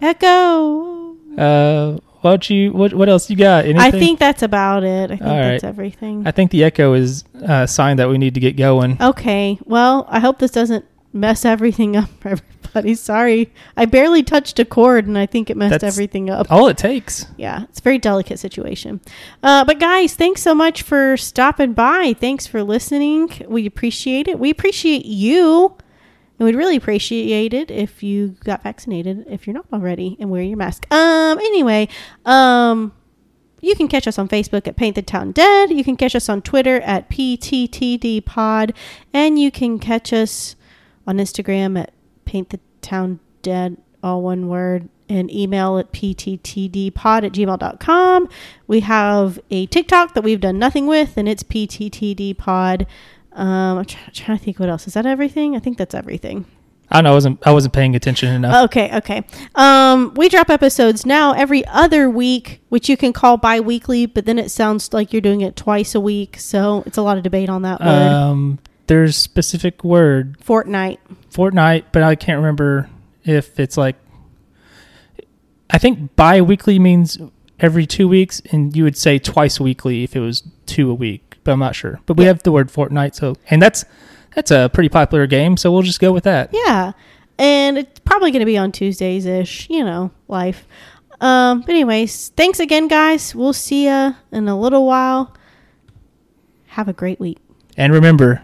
[0.00, 1.16] Echo.
[1.38, 3.64] Uh, what don't you what what else you got?
[3.64, 3.80] Anything?
[3.80, 5.10] I think that's about it.
[5.10, 6.26] I think All that's everything.
[6.26, 9.00] I think the echo is a sign that we need to get going.
[9.00, 9.58] Okay.
[9.64, 12.94] Well, I hope this doesn't mess everything up for everybody.
[12.94, 13.50] Sorry.
[13.76, 16.50] I barely touched a chord and I think it messed That's- everything up.
[16.52, 17.26] All it takes.
[17.36, 19.00] Yeah, it's a very delicate situation.
[19.42, 22.14] Uh, but guys, thanks so much for stopping by.
[22.20, 23.30] Thanks for listening.
[23.48, 24.38] We appreciate it.
[24.38, 25.76] We appreciate you.
[26.40, 30.40] And we'd really appreciate it if you got vaccinated if you're not already and wear
[30.42, 30.90] your mask.
[30.90, 31.86] Um anyway,
[32.24, 32.94] um
[33.60, 35.70] you can catch us on Facebook at Paint the Town Dead.
[35.70, 38.72] You can catch us on Twitter at PTTD Pod.
[39.12, 40.56] And you can catch us
[41.06, 41.92] on Instagram at
[42.24, 48.28] Paint the Town Dead, all one word, and email at pttdpod at gmail.com.
[48.66, 52.86] We have a TikTok that we've done nothing with, and it's pttdpod.
[53.40, 54.86] Um, I'm try- trying to think what else.
[54.86, 55.56] Is that everything?
[55.56, 56.44] I think that's everything.
[56.90, 57.10] I don't know.
[57.12, 58.64] I wasn't I wasn't paying attention enough.
[58.66, 59.22] Okay, okay.
[59.54, 64.38] Um, we drop episodes now every other week, which you can call bi-weekly, but then
[64.40, 66.36] it sounds like you're doing it twice a week.
[66.38, 67.86] So it's a lot of debate on that word.
[67.88, 70.98] um, there's specific word Fortnite.
[71.30, 72.90] fortnight, but I can't remember
[73.24, 73.96] if it's like.
[75.72, 77.18] I think bi-weekly means
[77.60, 81.29] every two weeks, and you would say twice weekly if it was two a week.
[81.50, 81.98] But I'm not sure.
[82.06, 82.28] But we Yeah.
[82.28, 83.84] have the word Fortnite, so and that's
[84.36, 86.50] that's a pretty popular game, so we'll just go with that.
[86.52, 86.92] Yeah.
[87.40, 90.68] And it's probably going to be on Tuesdays ish, you know, life.
[91.20, 93.34] Um, but anyways, thanks again, guys.
[93.34, 95.34] We'll see ya in a little while.
[96.68, 97.38] Have a great week.
[97.76, 98.42] And remember,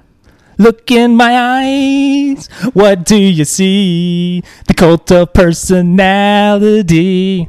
[0.58, 2.48] Look in my eyes.
[2.72, 4.42] What do you see?
[4.66, 7.46] The cult of personality.